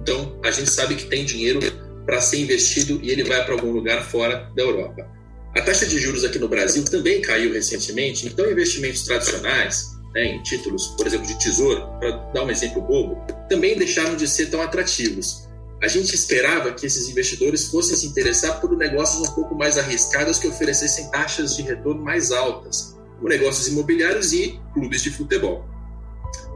então 0.01 0.39
a 0.43 0.49
gente 0.49 0.71
sabe 0.71 0.95
que 0.95 1.05
tem 1.05 1.23
dinheiro 1.23 1.59
para 2.03 2.19
ser 2.19 2.39
investido 2.39 2.99
e 3.03 3.11
ele 3.11 3.23
vai 3.23 3.45
para 3.45 3.53
algum 3.53 3.71
lugar 3.71 4.03
fora 4.03 4.51
da 4.55 4.63
Europa. 4.63 5.07
A 5.55 5.61
taxa 5.61 5.85
de 5.85 5.99
juros 5.99 6.23
aqui 6.23 6.39
no 6.39 6.47
Brasil 6.47 6.83
também 6.83 7.21
caiu 7.21 7.53
recentemente, 7.53 8.25
então 8.25 8.49
investimentos 8.49 9.03
tradicionais, 9.03 9.91
né, 10.15 10.25
em 10.25 10.41
títulos, 10.41 10.87
por 10.97 11.05
exemplo, 11.05 11.27
de 11.27 11.37
tesouro, 11.37 11.87
para 11.99 12.09
dar 12.33 12.43
um 12.43 12.49
exemplo 12.49 12.81
bobo, 12.81 13.23
também 13.47 13.77
deixaram 13.77 14.15
de 14.15 14.27
ser 14.27 14.47
tão 14.47 14.63
atrativos 14.63 15.50
a 15.81 15.87
gente 15.87 16.13
esperava 16.13 16.71
que 16.71 16.85
esses 16.85 17.09
investidores 17.09 17.65
fossem 17.65 17.97
se 17.97 18.05
interessar 18.05 18.61
por 18.61 18.77
negócios 18.77 19.27
um 19.27 19.33
pouco 19.33 19.55
mais 19.55 19.79
arriscados 19.79 20.37
que 20.37 20.47
oferecessem 20.47 21.09
taxas 21.09 21.55
de 21.55 21.63
retorno 21.63 22.03
mais 22.03 22.31
altas, 22.31 22.95
como 23.15 23.27
negócios 23.27 23.67
imobiliários 23.67 24.31
e 24.31 24.59
clubes 24.75 25.01
de 25.01 25.09
futebol. 25.09 25.65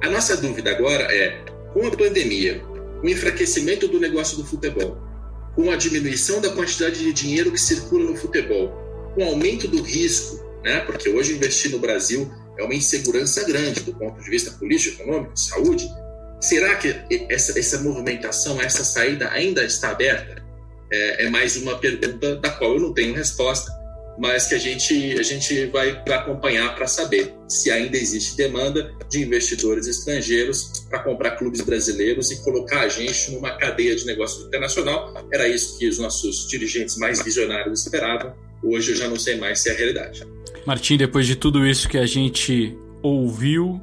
A 0.03 0.09
nossa 0.11 0.37
dúvida 0.37 0.69
agora 0.69 1.03
é, 1.11 1.43
com 1.73 1.87
a 1.87 1.91
pandemia, 1.91 2.59
com 3.01 3.07
o 3.07 3.09
enfraquecimento 3.09 3.87
do 3.87 3.99
negócio 3.99 4.37
do 4.37 4.45
futebol, 4.45 4.95
com 5.55 5.71
a 5.71 5.75
diminuição 5.75 6.39
da 6.39 6.51
quantidade 6.51 6.99
de 6.99 7.11
dinheiro 7.11 7.51
que 7.51 7.59
circula 7.59 8.11
no 8.11 8.15
futebol, 8.15 8.69
com 9.15 9.23
o 9.23 9.27
aumento 9.29 9.67
do 9.67 9.81
risco, 9.81 10.39
né? 10.63 10.81
porque 10.81 11.09
hoje 11.09 11.33
investir 11.33 11.71
no 11.71 11.79
Brasil 11.79 12.31
é 12.59 12.63
uma 12.63 12.75
insegurança 12.75 13.43
grande 13.43 13.81
do 13.81 13.93
ponto 13.95 14.21
de 14.21 14.29
vista 14.29 14.51
político, 14.51 15.01
econômico, 15.01 15.37
saúde. 15.37 15.89
Será 16.49 16.75
que 16.75 16.95
essa, 17.29 17.57
essa 17.57 17.79
movimentação, 17.81 18.61
essa 18.61 18.83
saída 18.83 19.29
ainda 19.31 19.63
está 19.63 19.89
aberta? 19.89 20.43
É, 20.91 21.25
é 21.25 21.29
mais 21.29 21.55
uma 21.57 21.77
pergunta 21.77 22.35
da 22.35 22.49
qual 22.51 22.73
eu 22.73 22.79
não 22.79 22.93
tenho 22.93 23.15
resposta 23.15 23.71
mas 24.17 24.47
que 24.47 24.55
a 24.55 24.57
gente, 24.57 25.19
a 25.19 25.23
gente 25.23 25.65
vai 25.67 26.01
acompanhar 26.09 26.73
para 26.75 26.87
saber 26.87 27.33
se 27.47 27.69
ainda 27.69 27.97
existe 27.97 28.37
demanda 28.37 28.93
de 29.09 29.21
investidores 29.21 29.87
estrangeiros 29.87 30.85
para 30.89 30.99
comprar 30.99 31.31
clubes 31.31 31.61
brasileiros 31.61 32.31
e 32.31 32.41
colocar 32.43 32.81
a 32.81 32.89
gente 32.89 33.31
numa 33.31 33.57
cadeia 33.57 33.95
de 33.95 34.05
negócios 34.05 34.45
internacional. 34.47 35.13
Era 35.33 35.47
isso 35.47 35.77
que 35.77 35.87
os 35.87 35.99
nossos 35.99 36.47
dirigentes 36.47 36.97
mais 36.97 37.21
visionários 37.21 37.83
esperavam. 37.83 38.33
Hoje 38.63 38.91
eu 38.91 38.95
já 38.95 39.07
não 39.07 39.19
sei 39.19 39.35
mais 39.35 39.59
se 39.59 39.69
é 39.69 39.73
a 39.73 39.75
realidade. 39.75 40.23
Martim, 40.65 40.97
depois 40.97 41.27
de 41.27 41.35
tudo 41.35 41.65
isso 41.65 41.87
que 41.87 41.97
a 41.97 42.05
gente 42.05 42.75
ouviu 43.03 43.81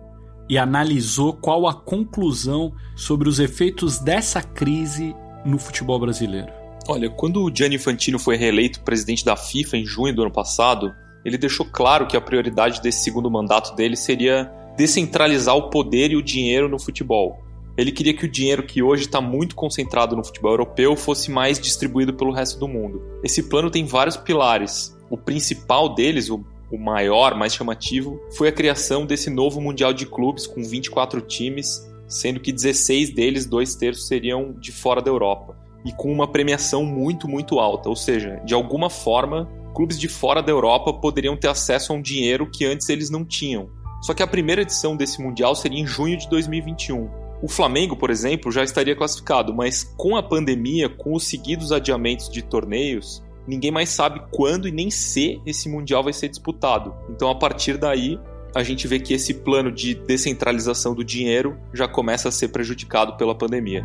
e 0.52 0.58
analisou, 0.58 1.32
qual 1.32 1.66
a 1.66 1.72
conclusão 1.72 2.74
sobre 2.94 3.26
os 3.26 3.38
efeitos 3.38 3.98
dessa 3.98 4.42
crise 4.42 5.16
no 5.46 5.58
futebol 5.58 5.98
brasileiro? 5.98 6.52
Olha, 6.86 7.08
quando 7.08 7.42
o 7.42 7.50
Gianni 7.50 7.76
Infantino 7.76 8.18
foi 8.18 8.36
reeleito 8.36 8.82
presidente 8.82 9.24
da 9.24 9.34
FIFA 9.34 9.78
em 9.78 9.86
junho 9.86 10.14
do 10.14 10.20
ano 10.20 10.30
passado, 10.30 10.92
ele 11.24 11.38
deixou 11.38 11.64
claro 11.64 12.06
que 12.06 12.18
a 12.18 12.20
prioridade 12.20 12.82
desse 12.82 13.02
segundo 13.02 13.30
mandato 13.30 13.74
dele 13.74 13.96
seria 13.96 14.52
descentralizar 14.76 15.56
o 15.56 15.70
poder 15.70 16.10
e 16.10 16.16
o 16.16 16.22
dinheiro 16.22 16.68
no 16.68 16.78
futebol. 16.78 17.42
Ele 17.74 17.90
queria 17.90 18.12
que 18.12 18.26
o 18.26 18.30
dinheiro 18.30 18.62
que 18.62 18.82
hoje 18.82 19.04
está 19.04 19.22
muito 19.22 19.56
concentrado 19.56 20.14
no 20.14 20.22
futebol 20.22 20.50
europeu 20.50 20.94
fosse 20.96 21.30
mais 21.30 21.58
distribuído 21.58 22.12
pelo 22.12 22.30
resto 22.30 22.60
do 22.60 22.68
mundo. 22.68 23.00
Esse 23.24 23.44
plano 23.44 23.70
tem 23.70 23.86
vários 23.86 24.18
pilares. 24.18 24.94
O 25.08 25.16
principal 25.16 25.94
deles, 25.94 26.28
o, 26.28 26.44
o 26.72 26.78
maior, 26.78 27.36
mais 27.36 27.54
chamativo, 27.54 28.18
foi 28.36 28.48
a 28.48 28.52
criação 28.52 29.04
desse 29.04 29.28
novo 29.28 29.60
Mundial 29.60 29.92
de 29.92 30.06
Clubes 30.06 30.46
com 30.46 30.64
24 30.64 31.20
times, 31.20 31.86
sendo 32.08 32.40
que 32.40 32.50
16 32.50 33.14
deles, 33.14 33.46
dois 33.46 33.74
terços, 33.74 34.06
seriam 34.06 34.54
de 34.58 34.72
fora 34.72 35.02
da 35.02 35.10
Europa 35.10 35.56
e 35.84 35.92
com 35.92 36.12
uma 36.12 36.30
premiação 36.30 36.84
muito, 36.84 37.28
muito 37.28 37.58
alta. 37.58 37.88
Ou 37.88 37.96
seja, 37.96 38.40
de 38.44 38.54
alguma 38.54 38.88
forma, 38.88 39.48
clubes 39.74 39.98
de 39.98 40.08
fora 40.08 40.42
da 40.42 40.50
Europa 40.50 40.92
poderiam 40.92 41.36
ter 41.36 41.48
acesso 41.48 41.92
a 41.92 41.96
um 41.96 42.02
dinheiro 42.02 42.50
que 42.50 42.64
antes 42.64 42.88
eles 42.88 43.10
não 43.10 43.24
tinham. 43.24 43.68
Só 44.00 44.14
que 44.14 44.22
a 44.22 44.26
primeira 44.26 44.62
edição 44.62 44.96
desse 44.96 45.22
Mundial 45.22 45.54
seria 45.54 45.80
em 45.80 45.86
junho 45.86 46.16
de 46.16 46.28
2021. 46.28 47.08
O 47.42 47.48
Flamengo, 47.48 47.96
por 47.96 48.10
exemplo, 48.10 48.52
já 48.52 48.62
estaria 48.62 48.96
classificado, 48.96 49.54
mas 49.54 49.84
com 49.96 50.16
a 50.16 50.22
pandemia, 50.22 50.88
com 50.88 51.14
os 51.14 51.24
seguidos 51.24 51.72
adiamentos 51.72 52.28
de 52.28 52.42
torneios, 52.42 53.22
ninguém 53.46 53.70
mais 53.70 53.88
sabe 53.88 54.22
quando 54.30 54.68
e 54.68 54.72
nem 54.72 54.90
se 54.90 55.40
esse 55.46 55.68
Mundial 55.68 56.02
vai 56.02 56.12
ser 56.12 56.28
disputado. 56.28 56.94
Então, 57.10 57.28
a 57.28 57.34
partir 57.34 57.76
daí, 57.76 58.18
a 58.54 58.62
gente 58.62 58.86
vê 58.86 59.00
que 59.00 59.14
esse 59.14 59.34
plano 59.34 59.72
de 59.72 59.94
descentralização 59.94 60.94
do 60.94 61.04
dinheiro 61.04 61.58
já 61.72 61.88
começa 61.88 62.28
a 62.28 62.32
ser 62.32 62.48
prejudicado 62.48 63.16
pela 63.16 63.34
pandemia. 63.34 63.84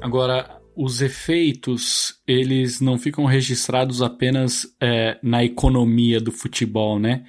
Agora, 0.00 0.60
os 0.76 1.00
efeitos, 1.00 2.20
eles 2.26 2.80
não 2.80 2.98
ficam 2.98 3.24
registrados 3.24 4.02
apenas 4.02 4.66
é, 4.80 5.18
na 5.22 5.44
economia 5.44 6.20
do 6.20 6.32
futebol, 6.32 6.98
né? 6.98 7.24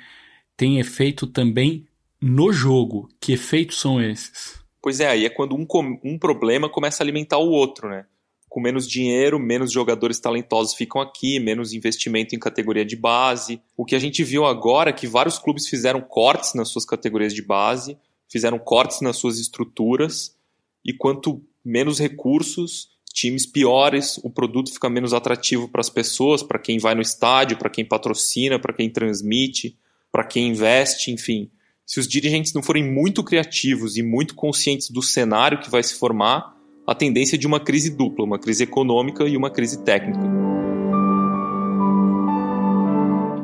Tem 0.58 0.80
efeito 0.80 1.28
também 1.28 1.86
no 2.22 2.52
jogo. 2.52 3.10
Que 3.20 3.34
efeitos 3.34 3.80
são 3.80 4.02
esses? 4.02 4.62
Pois 4.82 5.00
é, 5.00 5.08
aí 5.08 5.26
é 5.26 5.30
quando 5.30 5.56
um, 5.56 5.66
um 6.04 6.18
problema 6.18 6.70
começa 6.70 7.02
a 7.02 7.06
alimentar 7.06 7.38
o 7.38 7.50
outro, 7.50 7.90
né? 7.90 8.06
Com 8.54 8.62
menos 8.62 8.88
dinheiro, 8.88 9.40
menos 9.40 9.72
jogadores 9.72 10.20
talentosos 10.20 10.76
ficam 10.76 11.02
aqui, 11.02 11.40
menos 11.40 11.74
investimento 11.74 12.36
em 12.36 12.40
categoria 12.40 12.86
de 12.86 12.96
base. 12.96 13.60
O 13.76 13.84
que 13.84 13.96
a 13.96 14.00
gente 14.00 14.24
viu 14.24 14.46
agora 14.46 14.92
é 14.92 14.94
que 14.94 15.08
vários 15.08 15.40
clubes 15.40 15.68
fizeram 15.68 16.00
cortes 16.00 16.54
nas 16.54 16.70
suas 16.70 16.86
categorias 16.86 17.34
de 17.34 17.42
base, 17.42 17.98
fizeram 18.30 18.60
cortes 18.60 19.02
nas 19.02 19.18
suas 19.18 19.40
estruturas, 19.40 20.38
e 20.86 20.94
quanto 20.94 21.42
menos 21.66 21.98
recursos, 21.98 22.90
times 23.12 23.48
piores, 23.48 24.20
o 24.24 24.30
produto 24.30 24.72
fica 24.72 24.88
menos 24.88 25.16
atrativo 25.16 25.68
para 25.68 25.82
as 25.82 25.90
pessoas, 25.90 26.44
para 26.44 26.60
quem 26.60 26.78
vai 26.78 26.94
no 26.94 27.02
estádio, 27.02 27.58
para 27.58 27.72
quem 27.72 27.84
patrocina, 27.84 28.60
para 28.60 28.72
quem 28.72 28.88
transmite, 28.88 29.76
para 30.12 30.24
quem 30.24 30.50
investe, 30.50 31.10
enfim. 31.10 31.50
Se 31.88 32.00
os 32.00 32.08
dirigentes 32.08 32.54
não 32.54 32.62
forem 32.62 32.84
muito 32.84 33.24
criativos 33.24 33.98
e 33.98 34.04
muito 34.04 34.36
conscientes 34.36 34.92
do 34.92 35.02
cenário 35.02 35.60
que 35.60 35.72
vai 35.72 35.82
se 35.82 35.96
formar, 35.96 36.54
a 36.86 36.94
tendência 36.94 37.38
de 37.38 37.48
uma 37.48 37.60
crise 37.60 37.90
dupla, 37.90 38.26
uma 38.26 38.40
crise 38.40 38.64
econômica 38.64 39.26
e 39.26 39.38
uma 39.38 39.50
crise 39.50 39.82
técnica. 39.84 40.30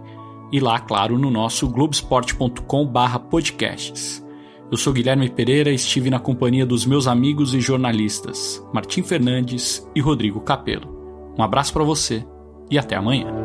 e 0.50 0.58
lá, 0.58 0.80
claro, 0.80 1.16
no 1.16 1.30
nosso 1.30 1.68
globesport.com/podcasts. 1.68 4.26
Eu 4.68 4.76
sou 4.76 4.92
Guilherme 4.92 5.30
Pereira 5.30 5.70
e 5.70 5.76
estive 5.76 6.10
na 6.10 6.18
companhia 6.18 6.66
dos 6.66 6.84
meus 6.84 7.06
amigos 7.06 7.54
e 7.54 7.60
jornalistas 7.60 8.60
Martim 8.74 9.04
Fernandes 9.04 9.88
e 9.94 10.00
Rodrigo 10.00 10.40
Capello. 10.40 11.32
Um 11.38 11.42
abraço 11.42 11.72
para 11.72 11.84
você 11.84 12.26
e 12.68 12.76
até 12.76 12.96
amanhã. 12.96 13.41